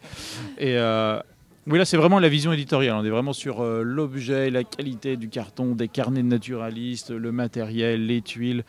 Et 0.57 0.77
euh, 0.77 1.19
oui, 1.67 1.77
là, 1.77 1.85
c'est 1.85 1.97
vraiment 1.97 2.19
la 2.19 2.29
vision 2.29 2.51
éditoriale. 2.51 2.95
On 2.95 3.05
est 3.05 3.09
vraiment 3.09 3.33
sur 3.33 3.61
euh, 3.61 3.83
l'objet, 3.83 4.49
la 4.49 4.63
qualité 4.63 5.15
du 5.15 5.29
carton, 5.29 5.75
des 5.75 5.87
carnets 5.87 6.23
de 6.23 6.27
naturalistes, 6.27 7.11
le 7.11 7.31
matériel, 7.31 8.07
les 8.07 8.21
tuiles. 8.21 8.63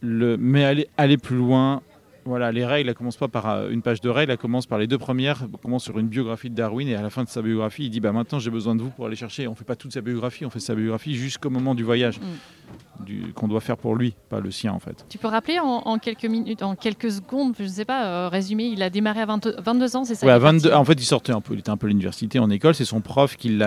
Le... 0.00 0.36
Mais 0.36 0.64
aller, 0.64 0.88
aller 0.96 1.16
plus 1.16 1.36
loin, 1.36 1.80
voilà, 2.24 2.52
les 2.52 2.64
règles, 2.64 2.88
elles 2.88 2.94
commencent 2.94 3.16
pas 3.16 3.28
par 3.28 3.48
euh, 3.48 3.70
une 3.70 3.82
page 3.82 4.00
de 4.00 4.08
règles, 4.08 4.32
elles 4.32 4.38
commencent 4.38 4.66
par 4.66 4.78
les 4.78 4.86
deux 4.86 4.98
premières. 4.98 5.44
On 5.52 5.56
commence 5.56 5.84
sur 5.84 5.98
une 5.98 6.08
biographie 6.08 6.50
de 6.50 6.54
Darwin 6.54 6.88
et 6.88 6.94
à 6.94 7.02
la 7.02 7.10
fin 7.10 7.24
de 7.24 7.28
sa 7.28 7.42
biographie, 7.42 7.86
il 7.86 7.90
dit 7.90 8.00
bah 8.00 8.12
maintenant 8.12 8.38
j'ai 8.38 8.50
besoin 8.50 8.76
de 8.76 8.82
vous 8.82 8.90
pour 8.90 9.06
aller 9.06 9.16
chercher. 9.16 9.48
On 9.48 9.54
fait 9.54 9.64
pas 9.64 9.76
toute 9.76 9.92
sa 9.92 10.00
biographie, 10.00 10.44
on 10.44 10.50
fait 10.50 10.60
sa 10.60 10.74
biographie 10.74 11.14
jusqu'au 11.14 11.50
moment 11.50 11.74
du 11.74 11.82
voyage 11.82 12.20
mm. 12.20 12.91
Qu'on 13.34 13.48
doit 13.48 13.60
faire 13.60 13.76
pour 13.76 13.94
lui, 13.94 14.14
pas 14.28 14.40
le 14.40 14.50
sien 14.50 14.72
en 14.72 14.78
fait. 14.78 15.04
Tu 15.08 15.18
peux 15.18 15.28
rappeler 15.28 15.58
en, 15.60 15.98
quelques 15.98 16.24
minutes, 16.24 16.62
en 16.62 16.74
quelques 16.74 17.10
secondes, 17.10 17.54
je 17.58 17.64
ne 17.64 17.68
sais 17.68 17.84
pas, 17.84 18.06
euh, 18.06 18.28
résumé, 18.28 18.64
il 18.64 18.82
a 18.82 18.90
démarré 18.90 19.20
à 19.20 19.26
22 19.26 19.96
ans, 19.96 20.04
c'est 20.04 20.14
ça 20.14 20.26
Ouais, 20.26 20.38
22, 20.38 20.72
en 20.72 20.84
fait, 20.84 20.94
il 20.94 21.04
sortait 21.04 21.32
un 21.32 21.40
peu, 21.40 21.54
il 21.54 21.60
était 21.60 21.70
un 21.70 21.76
peu 21.76 21.86
à 21.86 21.90
l'université, 21.90 22.38
en 22.38 22.50
école. 22.50 22.74
C'est 22.74 22.84
son 22.84 23.00
prof 23.00 23.36
qui, 23.36 23.58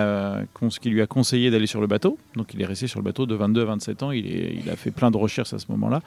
qui 0.80 0.90
lui 0.90 1.02
a 1.02 1.06
conseillé 1.06 1.50
d'aller 1.50 1.66
sur 1.66 1.80
le 1.80 1.86
bateau. 1.86 2.18
Donc 2.34 2.54
il 2.54 2.62
est 2.62 2.66
resté 2.66 2.86
sur 2.86 3.00
le 3.00 3.04
bateau 3.04 3.26
de 3.26 3.34
22 3.34 3.62
à 3.62 3.64
27 3.64 4.02
ans. 4.02 4.10
Il, 4.10 4.26
est, 4.26 4.58
il 4.62 4.70
a 4.70 4.76
fait 4.76 4.90
plein 4.90 5.10
de 5.10 5.16
recherches 5.16 5.52
à 5.52 5.58
ce 5.58 5.66
moment-là. 5.70 6.00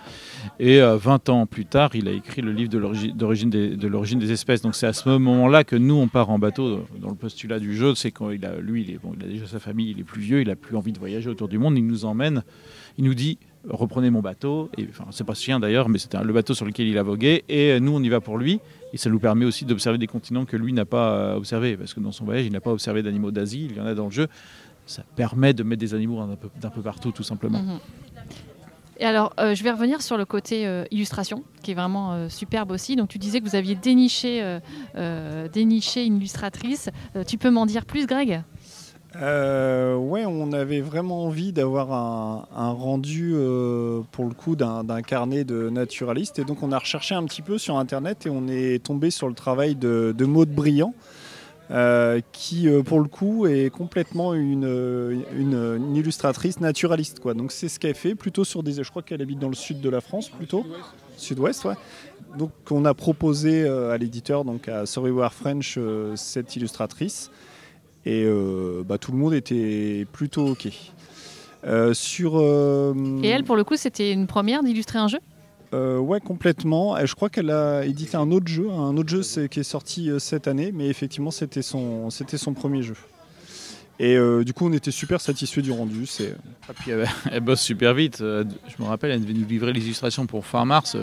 Et 0.59 0.79
20 0.79 1.29
euh, 1.29 1.31
ans 1.31 1.45
plus 1.45 1.65
tard, 1.65 1.91
il 1.95 2.07
a 2.07 2.11
écrit 2.11 2.41
le 2.41 2.51
livre 2.51 2.69
de 2.69 2.77
l'origine 2.77 3.15
d'origine 3.15 3.49
des, 3.49 3.75
de 3.75 3.87
l'origine 3.87 4.19
des 4.19 4.31
espèces. 4.31 4.61
Donc 4.61 4.75
c'est 4.75 4.87
à 4.87 4.93
ce 4.93 5.09
moment-là 5.09 5.63
que 5.63 5.75
nous, 5.75 5.95
on 5.95 6.07
part 6.07 6.29
en 6.29 6.39
bateau. 6.39 6.85
Dans 6.99 7.09
le 7.09 7.15
postulat 7.15 7.59
du 7.59 7.75
jeu, 7.75 7.95
c'est 7.95 8.11
qu'il 8.11 8.45
a, 8.45 8.55
lui, 8.59 8.83
il, 8.83 8.91
est, 8.91 8.97
bon, 8.97 9.13
il 9.17 9.25
a 9.25 9.27
déjà 9.27 9.45
sa 9.47 9.59
famille, 9.59 9.91
il 9.91 9.99
est 9.99 10.03
plus 10.03 10.21
vieux, 10.21 10.41
il 10.41 10.49
a 10.49 10.55
plus 10.55 10.75
envie 10.75 10.91
de 10.91 10.99
voyager 10.99 11.29
autour 11.29 11.47
du 11.47 11.57
monde. 11.57 11.77
Il 11.77 11.85
nous 11.85 12.05
emmène, 12.05 12.43
il 12.99 13.05
nous 13.05 13.13
dit 13.13 13.39
reprenez 13.67 14.09
mon 14.09 14.19
bateau. 14.19 14.69
Et 14.77 14.85
enfin, 14.89 15.05
c'est 15.11 15.23
pas 15.23 15.33
chien 15.33 15.59
d'ailleurs, 15.59 15.87
mais 15.87 15.99
c'était 15.99 16.21
le 16.21 16.33
bateau 16.33 16.53
sur 16.53 16.65
lequel 16.65 16.87
il 16.87 16.97
a 16.97 17.03
vogué. 17.03 17.45
Et 17.47 17.79
nous, 17.79 17.95
on 17.95 18.03
y 18.03 18.09
va 18.09 18.19
pour 18.19 18.37
lui. 18.37 18.59
Et 18.91 18.97
ça 18.97 19.09
nous 19.09 19.19
permet 19.19 19.45
aussi 19.45 19.63
d'observer 19.63 19.97
des 19.97 20.07
continents 20.07 20.45
que 20.45 20.57
lui 20.57 20.73
n'a 20.73 20.85
pas 20.85 21.11
euh, 21.11 21.35
observés, 21.35 21.77
parce 21.77 21.93
que 21.93 22.01
dans 22.01 22.11
son 22.11 22.25
voyage, 22.25 22.45
il 22.45 22.51
n'a 22.51 22.59
pas 22.59 22.71
observé 22.71 23.01
d'animaux 23.01 23.31
d'Asie. 23.31 23.67
Il 23.69 23.77
y 23.77 23.79
en 23.79 23.85
a 23.85 23.95
dans 23.95 24.05
le 24.05 24.11
jeu. 24.11 24.27
Ça 24.85 25.03
permet 25.15 25.53
de 25.53 25.63
mettre 25.63 25.79
des 25.79 25.93
animaux 25.93 26.19
d'un 26.59 26.69
peu, 26.69 26.81
partout, 26.81 27.11
tout 27.11 27.23
simplement. 27.23 27.61
Mhm. 27.61 27.79
Et 28.99 29.05
alors, 29.05 29.33
euh, 29.39 29.55
je 29.55 29.63
vais 29.63 29.71
revenir 29.71 30.01
sur 30.01 30.17
le 30.17 30.25
côté 30.25 30.67
euh, 30.67 30.83
illustration, 30.91 31.45
qui 31.63 31.71
est 31.71 31.73
vraiment 31.73 32.11
euh, 32.11 32.27
superbe 32.27 32.71
aussi. 32.71 32.97
Donc, 32.97 33.07
tu 33.07 33.17
disais 33.17 33.39
que 33.39 33.45
vous 33.45 33.55
aviez 33.55 33.75
déniché, 33.75 34.59
déniché 35.53 36.05
une 36.05 36.17
illustratrice. 36.17 36.89
tu 37.27 37.37
peux 37.37 37.49
m'en 37.49 37.65
dire 37.65 37.85
plus, 37.85 38.07
Greg? 38.07 38.43
Ouais, 39.15 40.25
on 40.25 40.51
avait 40.51 40.81
vraiment 40.81 41.25
envie 41.25 41.51
d'avoir 41.51 41.91
un, 41.91 42.71
rendu 42.71 43.33
pour 44.11 44.25
le 44.25 44.33
coup 44.33 44.55
d'un 44.55 45.01
carnet 45.01 45.43
de 45.43 45.69
naturalistes 45.69 46.39
et 46.39 46.43
donc 46.43 46.63
on 46.63 46.71
a 46.71 46.79
recherché 46.79 47.15
un 47.15 47.23
petit 47.25 47.41
peu 47.41 47.57
sur 47.57 47.77
internet 47.77 48.25
et 48.25 48.29
on 48.29 48.47
est 48.47 48.83
tombé 48.83 49.11
sur 49.11 49.27
le 49.27 49.33
travail 49.33 49.75
de, 49.75 50.13
de 50.17 50.25
Maude 50.25 50.49
Briand, 50.49 50.93
euh, 51.71 52.19
qui 52.31 52.67
euh, 52.67 52.81
pour 52.81 52.99
le 52.99 53.07
coup 53.07 53.45
est 53.45 53.69
complètement 53.69 54.33
une, 54.33 55.23
illustratrice 55.95 56.59
naturaliste. 56.59 57.19
Quoi. 57.19 57.35
Donc 57.35 57.51
c'est 57.51 57.69
ce 57.69 57.79
qu'elle 57.79 57.93
fait, 57.93 58.15
plutôt 58.15 58.43
sur 58.43 58.63
des... 58.63 58.83
Je 58.83 58.89
crois 58.89 59.03
qu'elle 59.03 59.21
habite 59.21 59.37
dans 59.37 59.49
le 59.49 59.55
sud 59.55 59.79
de 59.79 59.89
la 59.89 60.01
France 60.01 60.29
plutôt. 60.29 60.65
Sud-ouest. 61.15 61.67
Donc 62.37 62.51
on 62.71 62.85
a 62.85 62.95
proposé 62.95 63.63
euh, 63.63 63.91
à 63.91 63.97
l'éditeur, 63.99 64.45
donc 64.45 64.67
à 64.67 64.87
Sorry 64.87 65.11
French, 65.31 65.77
cette 66.15 66.55
illustratrice. 66.55 67.29
Et 68.09 68.25
bah, 68.85 68.97
tout 68.97 69.11
le 69.11 69.17
monde 69.17 69.33
était 69.33 70.07
plutôt 70.11 70.47
OK. 70.47 70.67
sur, 71.93 72.41
Et 73.23 73.27
elle, 73.27 73.43
pour 73.43 73.55
le 73.55 73.63
coup, 73.63 73.75
c'était 73.75 74.11
une 74.11 74.27
première 74.27 74.63
d'illustrer 74.63 74.99
un 74.99 75.07
jeu? 75.07 75.19
Euh, 75.73 75.99
ouais, 75.99 76.19
complètement. 76.19 76.95
je 77.05 77.13
crois 77.13 77.29
qu'elle 77.29 77.51
a 77.51 77.85
édité 77.85 78.17
un 78.17 78.31
autre 78.31 78.47
jeu, 78.47 78.69
un 78.71 78.97
autre 78.97 79.09
jeu 79.09 79.47
qui 79.47 79.59
est 79.59 79.63
sorti 79.63 80.09
euh, 80.09 80.17
cette 80.17 80.47
année, 80.47 80.71
mais 80.73 80.87
effectivement, 80.87 81.31
c'était 81.31 81.61
son, 81.61 82.09
c'était 82.09 82.37
son 82.37 82.53
premier 82.53 82.81
jeu. 82.81 82.95
Et 83.99 84.15
euh, 84.15 84.43
du 84.43 84.53
coup, 84.53 84.65
on 84.67 84.73
était 84.73 84.91
super 84.91 85.21
satisfait 85.21 85.61
du 85.61 85.71
rendu. 85.71 86.05
C'est... 86.05 86.29
Et 86.69 86.73
puis, 86.73 86.91
elle, 87.31 87.41
bosse 87.41 87.61
super 87.61 87.93
vite. 87.93 88.19
Je 88.19 88.81
me 88.83 88.87
rappelle, 88.87 89.11
elle 89.11 89.21
devait 89.21 89.33
nous 89.33 89.45
livrer 89.45 89.73
les 89.73 89.83
illustrations 89.83 90.25
pour 90.25 90.45
fin 90.45 90.65
mars. 90.65 90.97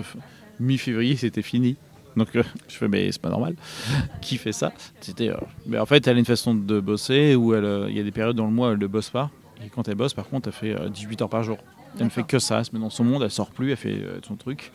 Mi-février, 0.59 1.17
c'était 1.17 1.43
fini. 1.43 1.77
Donc 2.17 2.29
je 2.33 2.43
fais, 2.69 2.89
mais 2.89 3.11
c'est 3.13 3.21
pas 3.21 3.31
normal. 3.31 3.55
Qui 4.21 4.39
fait 4.39 4.53
ça 4.53 4.73
C'était, 5.01 5.31
mais 5.67 5.79
En 5.79 5.87
fait, 5.87 6.07
elle 6.07 6.17
a 6.17 6.19
une 6.19 6.25
façon 6.25 6.55
de 6.55 6.81
bosser 6.81 7.35
où 7.35 7.55
il 7.55 7.95
y 7.95 8.01
a 8.01 8.03
des 8.03 8.13
périodes 8.13 8.37
dans 8.37 8.47
le 8.47 8.53
mois 8.53 8.69
où 8.69 8.73
elle 8.73 8.79
ne 8.79 8.87
bosse 8.87 9.11
pas. 9.11 9.31
Et 9.65 9.69
quand 9.69 9.89
elle 9.89 9.95
bosse, 9.95 10.15
par 10.15 10.29
contre, 10.29 10.49
elle 10.49 10.55
fait 10.55 10.91
18 10.91 11.23
heures 11.23 11.29
par 11.29 11.43
jour. 11.43 11.59
Elle 11.99 12.07
ne 12.07 12.11
fait 12.11 12.25
que 12.25 12.39
ça, 12.39 12.59
elle 12.59 12.65
se 12.65 12.73
met 12.75 12.81
dans 12.81 12.91
son 12.91 13.05
monde, 13.05 13.23
elle 13.23 13.31
sort 13.31 13.51
plus, 13.51 13.71
elle 13.71 13.77
fait 13.77 13.95
euh, 13.95 14.19
son 14.27 14.37
truc. 14.37 14.73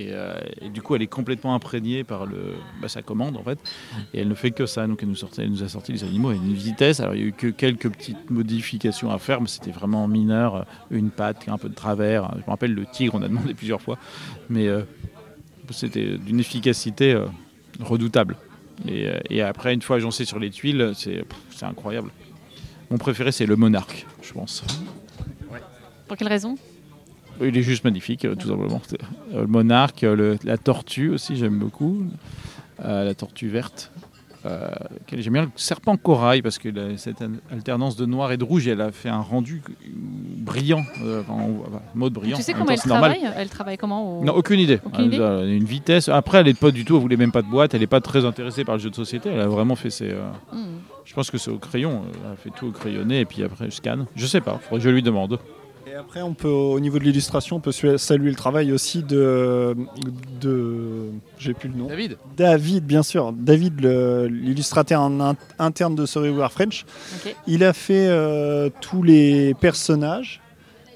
Euh, 0.00 0.40
et, 0.60 0.70
du 0.70 0.80
coup, 0.82 0.94
elle 0.94 1.02
est 1.02 1.06
complètement 1.06 1.54
imprégnée 1.54 2.02
par 2.02 2.24
le, 2.26 2.54
bah, 2.80 2.88
sa 2.88 3.02
commande 3.02 3.36
en 3.36 3.42
fait. 3.42 3.58
Et 4.14 4.20
elle 4.20 4.28
ne 4.28 4.34
fait 4.34 4.50
que 4.50 4.66
ça. 4.66 4.86
Donc, 4.86 5.02
elle 5.02 5.08
nous, 5.08 5.14
sortait, 5.14 5.42
elle 5.42 5.50
nous 5.50 5.62
a 5.62 5.68
sorti 5.68 5.92
les 5.92 6.04
animaux 6.04 6.30
à 6.30 6.34
une 6.34 6.52
vitesse. 6.52 7.00
Alors, 7.00 7.14
il 7.14 7.20
y 7.20 7.24
a 7.24 7.26
eu 7.26 7.32
que 7.32 7.48
quelques 7.48 7.90
petites 7.90 8.30
modifications 8.30 9.10
à 9.10 9.18
faire, 9.18 9.40
mais 9.40 9.48
c'était 9.48 9.70
vraiment 9.70 10.08
mineur. 10.08 10.66
Une 10.90 11.10
patte, 11.10 11.48
un 11.48 11.58
peu 11.58 11.68
de 11.68 11.74
travers. 11.74 12.30
Je 12.34 12.40
me 12.40 12.50
rappelle 12.50 12.74
le 12.74 12.86
tigre, 12.86 13.14
on 13.14 13.22
a 13.22 13.28
demandé 13.28 13.54
plusieurs 13.54 13.82
fois. 13.82 13.98
Mais 14.48 14.66
euh, 14.66 14.82
c'était 15.70 16.18
d'une 16.18 16.40
efficacité 16.40 17.18
redoutable. 17.80 18.36
Et, 18.88 19.08
et, 19.30 19.42
après, 19.42 19.74
une 19.74 19.82
fois 19.82 19.96
agencé 19.96 20.24
sur 20.24 20.38
les 20.38 20.50
tuiles, 20.50 20.92
c'est 20.94 21.24
incroyable. 21.62 22.10
Mon 22.90 22.98
préféré, 22.98 23.32
c'est 23.32 23.46
le 23.46 23.56
monarque, 23.56 24.06
je 24.22 24.32
pense. 24.32 24.64
Pour 26.08 26.16
quelle 26.18 26.28
raison? 26.28 26.58
Il 27.40 27.56
est 27.56 27.62
juste 27.62 27.84
magnifique, 27.84 28.26
euh, 28.26 28.34
tout 28.34 28.48
simplement. 28.48 28.82
Euh, 29.32 29.40
le 29.40 29.46
monarque, 29.46 30.04
euh, 30.04 30.36
la 30.44 30.58
tortue 30.58 31.08
aussi, 31.08 31.36
j'aime 31.36 31.58
beaucoup. 31.58 32.04
la 32.78 33.14
tortue 33.14 33.48
verte. 33.48 33.90
J'aime 35.12 35.32
bien 35.32 35.42
le 35.42 35.50
serpent 35.56 35.96
corail 35.96 36.42
parce 36.42 36.58
que 36.58 36.96
cette 36.96 37.22
alternance 37.50 37.96
de 37.96 38.06
noir 38.06 38.32
et 38.32 38.36
de 38.36 38.44
rouge, 38.44 38.66
elle 38.66 38.80
a 38.80 38.92
fait 38.92 39.08
un 39.08 39.20
rendu 39.20 39.62
brillant, 39.86 40.82
mode 41.94 42.12
brillant. 42.12 42.36
Tu 42.36 42.42
sais 42.42 42.52
comment 42.52 42.70
elle 42.70 42.78
travaille 42.78 43.20
Elle 43.36 43.48
travaille 43.48 43.78
comment 43.78 44.22
Non, 44.22 44.34
aucune 44.34 44.60
idée. 44.60 44.80
Aucune 44.84 45.12
Une 45.12 45.64
vitesse. 45.64 46.08
Après, 46.08 46.38
elle 46.38 46.46
n'est 46.46 46.54
pas 46.54 46.70
du 46.70 46.84
tout, 46.84 46.96
elle 46.96 47.02
voulait 47.02 47.16
même 47.16 47.32
pas 47.32 47.42
de 47.42 47.48
boîte, 47.48 47.74
elle 47.74 47.80
n'est 47.80 47.86
pas 47.86 48.00
très 48.00 48.24
intéressée 48.24 48.64
par 48.64 48.76
le 48.76 48.80
jeu 48.80 48.90
de 48.90 48.94
société. 48.94 49.30
Elle 49.30 49.40
a 49.40 49.48
vraiment 49.48 49.76
fait 49.76 49.90
ses. 49.90 50.12
Hmm. 50.52 50.78
Je 51.04 51.14
pense 51.14 51.30
que 51.30 51.38
c'est 51.38 51.50
au 51.50 51.58
crayon. 51.58 52.02
Elle 52.24 52.32
a 52.32 52.36
fait 52.36 52.50
tout 52.50 52.68
au 52.68 52.72
crayonné 52.72 53.20
et 53.20 53.24
puis 53.24 53.42
après, 53.42 53.66
je 53.66 53.76
scanne. 53.76 54.06
Je 54.14 54.26
sais 54.26 54.40
pas, 54.40 54.58
faudrait 54.62 54.78
que 54.78 54.84
je 54.84 54.90
lui 54.90 55.02
demande. 55.02 55.38
Et 55.86 55.94
après, 55.94 56.22
on 56.22 56.34
peut, 56.34 56.48
au 56.48 56.78
niveau 56.78 56.98
de 56.98 57.04
l'illustration, 57.04 57.56
on 57.56 57.60
peut 57.60 57.72
saluer 57.72 58.30
le 58.30 58.36
travail 58.36 58.72
aussi 58.72 59.02
de, 59.02 59.76
de 60.40 61.08
j'ai 61.38 61.54
plus 61.54 61.68
le 61.68 61.74
nom. 61.74 61.86
David. 61.86 62.16
David, 62.36 62.86
bien 62.86 63.02
sûr. 63.02 63.32
David, 63.32 63.80
l'illustrateur 63.80 65.02
interne 65.58 65.94
de 65.94 66.06
Storywear 66.06 66.52
French. 66.52 66.84
Il 67.46 67.64
a 67.64 67.72
fait 67.72 68.06
euh, 68.06 68.70
tous 68.80 69.02
les 69.02 69.54
personnages, 69.54 70.40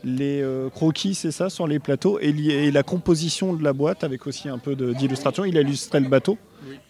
les 0.05 0.40
euh, 0.40 0.70
croquis, 0.70 1.14
c'est 1.14 1.33
ça, 1.33 1.51
sur 1.51 1.66
les 1.66 1.81
plateaux, 1.81 2.20
et, 2.20 2.70
la 2.70 2.83
composition 2.85 3.55
de 3.55 3.64
la 3.64 3.72
boîte 3.72 4.05
avec 4.05 4.27
aussi 4.27 4.49
un 4.49 4.59
peu 4.59 4.77
d'illustration. 4.77 5.44
Il 5.44 5.59
a 5.59 5.62
illustré 5.62 5.99
le 5.99 6.09
bateau. 6.09 6.38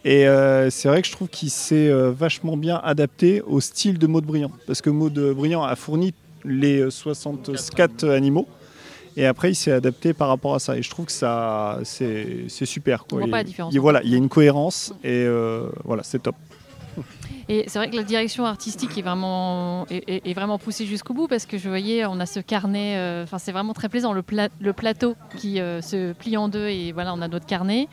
Et 0.04 0.28
euh, 0.28 0.70
c'est 0.70 0.88
vrai 0.88 1.02
que 1.02 1.08
je 1.08 1.12
trouve 1.12 1.28
qu'il 1.28 1.50
s'est 1.50 1.90
vachement 2.10 2.58
bien 2.58 2.80
adapté 2.84 3.40
au 3.40 3.60
style 3.60 3.98
de 3.98 4.06
Maud 4.06 4.24
Briand. 4.24 4.52
Parce 4.66 4.82
que 4.82 4.90
Maud 4.90 5.18
Briand 5.34 5.64
a 5.64 5.76
fourni 5.76 6.12
les 6.46 6.90
64 6.90 8.08
animaux. 8.08 8.48
Et 9.16 9.24
après, 9.24 9.50
il 9.50 9.54
s'est 9.54 9.72
adapté 9.72 10.12
par 10.12 10.28
rapport 10.28 10.54
à 10.54 10.58
ça. 10.58 10.76
Et 10.76 10.82
je 10.82 10.90
trouve 10.90 11.06
que 11.06 11.12
ça, 11.12 11.80
c'est, 11.84 12.48
super. 12.48 13.06
Quoi. 13.06 13.18
On 13.18 13.20
voit 13.22 13.30
pas 13.30 13.36
la 13.38 13.44
différence. 13.44 13.74
voilà, 13.76 14.02
il 14.04 14.10
y 14.10 14.14
a 14.14 14.18
une 14.18 14.28
cohérence 14.28 14.92
et 15.02 15.24
euh, 15.24 15.68
voilà, 15.84 16.02
c'est 16.02 16.22
top. 16.22 16.36
Et 17.48 17.64
c'est 17.68 17.78
vrai 17.78 17.88
que 17.88 17.96
la 17.96 18.02
direction 18.02 18.44
artistique 18.44 18.98
est 18.98 19.02
vraiment, 19.02 19.86
est, 19.88 20.34
vraiment 20.34 20.58
poussée 20.58 20.84
jusqu'au 20.84 21.14
bout 21.14 21.28
parce 21.28 21.46
que 21.46 21.58
je 21.58 21.68
voyais, 21.68 22.04
on 22.04 22.18
a 22.18 22.26
ce 22.26 22.40
carnet, 22.40 22.96
euh, 22.96 23.22
enfin 23.22 23.38
c'est 23.38 23.52
vraiment 23.52 23.72
très 23.72 23.88
plaisant, 23.88 24.12
le, 24.12 24.24
le 24.60 24.72
plateau 24.72 25.14
qui 25.36 25.60
euh, 25.60 25.80
se 25.80 26.12
plie 26.12 26.36
en 26.36 26.48
deux 26.48 26.66
et 26.66 26.90
voilà, 26.90 27.14
on 27.14 27.22
a 27.22 27.28
notre 27.28 27.46
carnet. 27.46 27.86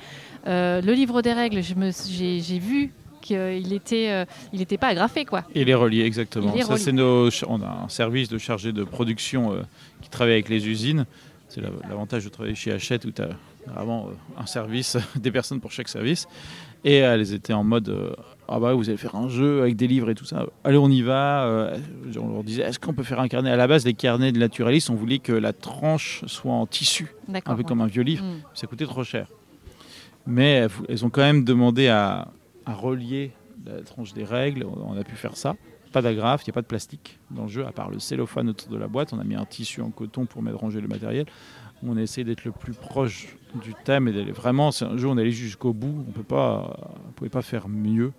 le 0.47 0.91
livre 0.91 1.21
des 1.21 1.33
règles, 1.33 1.61
j'ai 1.61 2.59
vu 2.59 2.93
qu'il 3.23 3.73
était, 3.73 4.09
euh, 4.12 4.25
il 4.51 4.59
n'était 4.59 4.77
pas 4.77 4.88
agrafé 4.89 5.25
quoi. 5.25 5.43
Il 5.55 5.69
est 5.69 5.73
relié 5.73 6.03
exactement. 6.03 6.55
Ça 6.62 6.77
c'est 6.77 6.91
nos, 6.91 7.29
on 7.47 7.62
a 7.62 7.83
un 7.86 7.89
service 7.89 8.27
de 8.29 8.38
chargé 8.38 8.71
de 8.71 8.83
production 8.83 9.53
euh, 9.53 9.62
qui 10.01 10.09
travaille 10.09 10.33
avec 10.33 10.49
les 10.49 10.67
usines. 10.67 11.05
C'est 11.47 11.62
la- 11.62 11.69
l'avantage 11.88 12.23
de 12.25 12.29
travailler 12.29 12.55
chez 12.55 12.71
Hachette 12.71 13.05
où 13.05 13.12
tu 13.12 13.21
as 13.21 13.29
vraiment 13.67 14.07
euh, 14.09 14.41
un 14.41 14.45
service, 14.45 14.97
des 15.15 15.31
personnes 15.31 15.59
pour 15.62 15.71
chaque 15.71 15.88
service. 15.88 16.27
Et 16.86 16.95
elles 16.97 17.31
étaient 17.33 17.53
en 17.53 17.63
mode 17.63 17.88
euh, 17.88 18.12
Ah 18.49 18.59
bah 18.59 18.73
vous 18.73 18.89
allez 18.89 18.97
faire 18.97 19.15
un 19.15 19.29
jeu 19.29 19.62
avec 19.62 19.77
des 19.77 19.88
livres 19.88 20.09
et 20.09 20.15
tout 20.15 20.25
ça. 20.25 20.45
Allez, 20.65 20.77
on 20.77 20.89
y 20.89 21.01
va. 21.01 21.45
Euh, 21.45 21.77
on 22.19 22.27
leur 22.33 22.43
disait 22.43 22.63
Est-ce 22.63 22.77
qu'on 22.77 22.93
peut 22.93 23.03
faire 23.03 23.21
un 23.21 23.29
carnet? 23.29 23.49
À 23.49 23.55
la 23.55 23.67
base, 23.67 23.86
les 23.86 23.93
carnets 23.93 24.33
de 24.33 24.39
naturalistes, 24.39 24.89
on 24.89 24.95
voulait 24.95 25.19
que 25.19 25.31
la 25.31 25.53
tranche 25.53 26.23
soit 26.27 26.51
en 26.51 26.65
tissu, 26.65 27.15
un 27.33 27.39
peu 27.39 27.53
ouais. 27.53 27.63
comme 27.63 27.79
un 27.79 27.88
vieux 27.88 28.03
livre. 28.03 28.25
Mm. 28.25 28.41
Ça 28.53 28.67
coûtait 28.67 28.86
trop 28.86 29.05
cher. 29.05 29.27
Mais 30.27 30.67
elles 30.89 31.05
ont 31.05 31.09
quand 31.09 31.21
même 31.21 31.43
demandé 31.45 31.88
à, 31.88 32.27
à 32.65 32.73
relier 32.73 33.32
la 33.65 33.82
tranche 33.82 34.13
des 34.13 34.23
règles. 34.23 34.65
On 34.65 34.97
a 34.97 35.04
pu 35.04 35.15
faire 35.15 35.36
ça. 35.38 35.56
Pas 35.91 36.02
d'agrafe, 36.02 36.41
il 36.43 36.49
n'y 36.49 36.54
a 36.54 36.56
pas 36.56 36.62
de 36.63 36.67
plastique 36.67 37.19
dans 37.30 37.43
le 37.43 37.49
jeu, 37.49 37.65
à 37.67 37.71
part 37.71 37.89
le 37.91 37.99
cellophane 37.99 38.49
autour 38.49 38.69
de 38.69 38.78
la 38.78 38.88
boîte. 38.88 39.13
On 39.13 39.19
a 39.19 39.23
mis 39.23 39.36
un 39.36 39.45
tissu 39.45 39.82
en 39.82 39.91
coton 39.91 40.26
pour 40.26 40.41
mettre 40.41 40.58
ranger 40.58 40.82
le 40.82 40.88
matériel. 40.88 41.26
On 41.84 41.97
a 41.97 42.02
essayé 42.02 42.23
d'être 42.26 42.45
le 42.45 42.52
plus 42.52 42.73
proche 42.73 43.36
du 43.62 43.73
thème 43.84 44.08
et 44.08 44.12
d'aller 44.13 44.32
vraiment. 44.32 44.71
C'est 44.71 44.86
un 44.86 44.97
jeu, 44.97 45.08
on 45.08 45.17
allait 45.17 45.32
jusqu'au 45.32 45.71
bout. 45.73 46.04
On 46.08 46.12
peut 46.12 46.23
pas, 46.23 46.78
on 47.08 47.12
pouvait 47.12 47.30
pas 47.30 47.41
faire 47.43 47.67
mieux. 47.67 48.12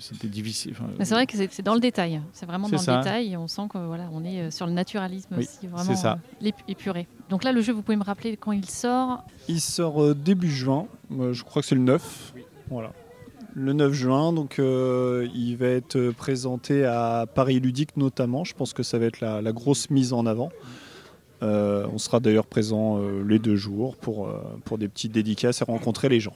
C'était 0.00 0.26
difficile. 0.26 0.72
Enfin, 0.72 0.88
c'est 1.04 1.14
vrai 1.14 1.24
que 1.26 1.36
c'est 1.36 1.62
dans 1.62 1.74
le 1.74 1.80
détail. 1.80 2.20
C'est 2.32 2.46
vraiment 2.46 2.68
dans 2.68 2.78
ça. 2.78 2.96
le 2.98 3.02
détail. 3.04 3.32
Et 3.32 3.36
on 3.36 3.46
sent 3.46 3.62
que 3.72 3.78
voilà, 3.78 4.08
on 4.12 4.24
est 4.24 4.40
euh, 4.40 4.50
sur 4.50 4.66
le 4.66 4.72
naturalisme 4.72 5.28
Oui, 5.36 5.44
aussi, 5.44 5.68
vraiment 5.68 5.84
c'est 5.84 5.94
ça. 5.94 6.18
euh, 6.44 6.50
épuré. 6.66 7.06
Donc 7.30 7.44
là, 7.44 7.52
le 7.52 7.60
jeu, 7.60 7.72
vous 7.72 7.82
pouvez 7.82 7.96
me 7.96 8.02
rappeler 8.02 8.36
quand 8.36 8.50
il 8.52 8.68
sort? 8.68 9.22
Il 9.48 9.60
sort 9.60 10.02
euh, 10.02 10.14
début 10.14 10.50
juin, 10.50 10.88
Euh, 11.12 11.32
je 11.32 11.44
crois 11.44 11.62
que 11.62 11.68
c'est 11.68 11.76
le 11.76 11.80
9. 11.82 12.34
Voilà. 12.70 12.92
Le 13.54 13.74
9 13.74 13.92
juin, 13.92 14.32
donc 14.32 14.58
euh, 14.58 15.28
il 15.34 15.56
va 15.56 15.66
être 15.66 16.10
présenté 16.10 16.84
à 16.86 17.26
Paris 17.32 17.60
Ludique 17.60 17.96
notamment. 17.98 18.44
Je 18.44 18.54
pense 18.54 18.72
que 18.72 18.82
ça 18.82 18.98
va 18.98 19.06
être 19.06 19.20
la, 19.20 19.52
grosse 19.52 19.90
mise 19.90 20.14
en 20.14 20.24
avant. 20.24 20.50
Euh, 21.42 21.86
on 21.92 21.98
sera 21.98 22.20
d'ailleurs 22.20 22.46
présent 22.46 22.98
euh, 22.98 23.22
les 23.26 23.38
deux 23.38 23.56
jours 23.56 23.96
pour, 23.96 24.30
pour 24.64 24.78
des 24.78 24.88
petites 24.88 25.12
dédicaces 25.12 25.60
et 25.60 25.64
rencontrer 25.64 26.08
les 26.08 26.20
gens. 26.20 26.34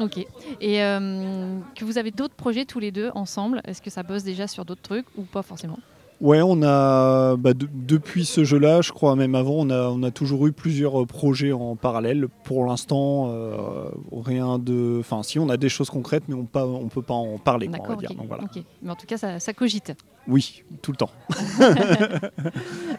Ok. 0.00 0.18
Et 0.60 0.78
que 0.78 1.84
vous 1.84 1.98
avez 1.98 2.10
d'autres 2.10 2.34
projets 2.34 2.64
tous 2.64 2.80
les 2.80 2.90
deux 2.90 3.10
ensemble 3.14 3.60
Est-ce 3.64 3.80
que 3.80 3.90
ça 3.90 4.02
bosse 4.02 4.24
déjà 4.24 4.46
sur 4.46 4.64
d'autres 4.64 4.82
trucs 4.82 5.06
ou 5.16 5.22
pas 5.22 5.42
forcément? 5.42 5.78
Ouais, 6.20 6.40
on 6.42 6.62
a 6.62 7.36
bah, 7.36 7.52
de- 7.52 7.68
depuis 7.72 8.24
ce 8.24 8.42
jeu-là, 8.42 8.80
je 8.80 8.90
crois 8.90 9.16
même 9.16 9.34
avant, 9.34 9.52
on 9.58 9.68
a, 9.70 9.88
on 9.90 10.02
a 10.02 10.10
toujours 10.10 10.46
eu 10.46 10.52
plusieurs 10.52 11.02
euh, 11.02 11.04
projets 11.06 11.52
en 11.52 11.76
parallèle. 11.76 12.28
Pour 12.44 12.64
l'instant, 12.64 13.28
euh, 13.28 13.88
rien 14.24 14.58
de. 14.58 14.96
Enfin, 15.00 15.22
si 15.22 15.38
on 15.38 15.50
a 15.50 15.58
des 15.58 15.68
choses 15.68 15.90
concrètes, 15.90 16.24
mais 16.28 16.34
on 16.34 16.44
pas, 16.46 16.64
on 16.66 16.88
peut 16.88 17.02
pas 17.02 17.12
en 17.12 17.36
parler. 17.36 17.66
quoi, 17.68 17.76
on 17.80 17.82
va 17.82 17.88
D'accord, 17.88 18.00
dire. 18.00 18.14
Donc, 18.16 18.28
voilà. 18.28 18.44
Mais 18.82 18.90
en 18.90 18.94
tout 18.94 19.04
cas, 19.06 19.18
ça, 19.18 19.38
ça 19.40 19.52
cogite. 19.52 19.92
Oui, 20.26 20.62
tout 20.82 20.90
le 20.92 20.96
temps. 20.96 21.10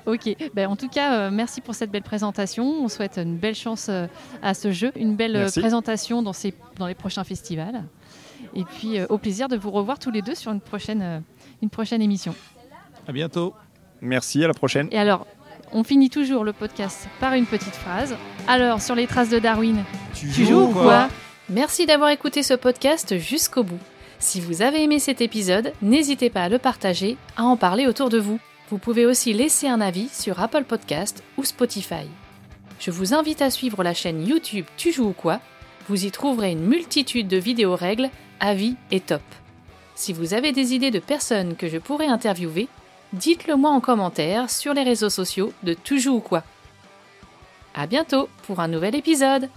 Ok. 0.05 0.35
Ben, 0.53 0.67
en 0.69 0.75
tout 0.75 0.87
cas, 0.87 1.19
euh, 1.27 1.29
merci 1.31 1.59
pour 1.59 1.75
cette 1.75 1.91
belle 1.91 2.03
présentation. 2.03 2.63
On 2.83 2.87
souhaite 2.87 3.17
une 3.17 3.35
belle 3.35 3.55
chance 3.55 3.87
euh, 3.89 4.07
à 4.41 4.53
ce 4.53 4.71
jeu, 4.71 4.91
une 4.95 5.15
belle 5.15 5.33
Merci. 5.33 5.59
présentation 5.59 6.21
dans, 6.21 6.31
ces, 6.33 6.53
dans 6.77 6.87
les 6.87 6.95
prochains 6.95 7.23
festivals. 7.25 7.83
Et 8.55 8.63
puis, 8.63 8.97
au 9.09 9.17
plaisir 9.17 9.49
de 9.49 9.57
vous 9.57 9.71
revoir 9.71 9.99
tous 9.99 10.11
les 10.11 10.21
deux 10.21 10.35
sur 10.35 10.51
une 10.51 10.61
prochaine, 10.61 11.23
une 11.61 11.69
prochaine 11.69 12.01
émission. 12.01 12.33
À 13.07 13.13
bientôt. 13.13 13.53
Merci, 14.01 14.43
à 14.43 14.47
la 14.47 14.53
prochaine. 14.53 14.89
Et 14.91 14.99
alors, 14.99 15.25
on 15.71 15.83
finit 15.83 16.09
toujours 16.09 16.43
le 16.43 16.53
podcast 16.53 17.07
par 17.19 17.33
une 17.33 17.45
petite 17.45 17.75
phrase. 17.75 18.15
Alors, 18.47 18.81
sur 18.81 18.95
les 18.95 19.07
traces 19.07 19.29
de 19.29 19.39
Darwin, 19.39 19.83
tu 20.13 20.27
joues 20.27 20.63
ou 20.63 20.73
quoi 20.73 21.09
Merci 21.49 21.85
d'avoir 21.85 22.09
écouté 22.09 22.43
ce 22.43 22.53
podcast 22.53 23.17
jusqu'au 23.17 23.63
bout. 23.63 23.79
Si 24.19 24.41
vous 24.41 24.61
avez 24.61 24.83
aimé 24.83 24.99
cet 24.99 25.21
épisode, 25.21 25.71
n'hésitez 25.81 26.29
pas 26.29 26.43
à 26.43 26.49
le 26.49 26.59
partager, 26.59 27.15
à 27.37 27.43
en 27.43 27.55
parler 27.55 27.87
autour 27.87 28.09
de 28.09 28.19
vous. 28.19 28.39
Vous 28.69 28.77
pouvez 28.77 29.05
aussi 29.05 29.31
laisser 29.31 29.67
un 29.67 29.79
avis 29.79 30.09
sur 30.09 30.41
Apple 30.41 30.65
Podcast 30.65 31.23
ou 31.37 31.45
Spotify. 31.45 32.05
Je 32.79 32.91
vous 32.91 33.13
invite 33.13 33.41
à 33.41 33.49
suivre 33.49 33.83
la 33.83 33.93
chaîne 33.93 34.27
YouTube 34.27 34.65
Tu 34.75 34.91
joues 34.91 35.09
ou 35.09 35.13
quoi 35.13 35.39
Vous 35.87 36.05
y 36.05 36.11
trouverez 36.11 36.51
une 36.51 36.65
multitude 36.65 37.27
de 37.29 37.37
vidéos 37.37 37.75
règles, 37.75 38.09
avis 38.41 38.75
et 38.91 38.99
top. 38.99 39.21
Si 39.95 40.11
vous 40.11 40.33
avez 40.33 40.51
des 40.51 40.73
idées 40.73 40.91
de 40.91 40.99
personnes 40.99 41.55
que 41.55 41.67
je 41.67 41.77
pourrais 41.77 42.07
interviewer, 42.07 42.67
dites-le 43.17 43.55
moi 43.55 43.71
en 43.71 43.81
commentaire 43.81 44.49
sur 44.49 44.73
les 44.73 44.83
réseaux 44.83 45.09
sociaux 45.09 45.51
de 45.63 45.73
Tu 45.73 45.99
joues 45.99 46.15
ou 46.15 46.19
quoi. 46.19 46.43
À 47.75 47.87
bientôt 47.87 48.29
pour 48.43 48.59
un 48.59 48.67
nouvel 48.67 48.95
épisode 48.95 49.49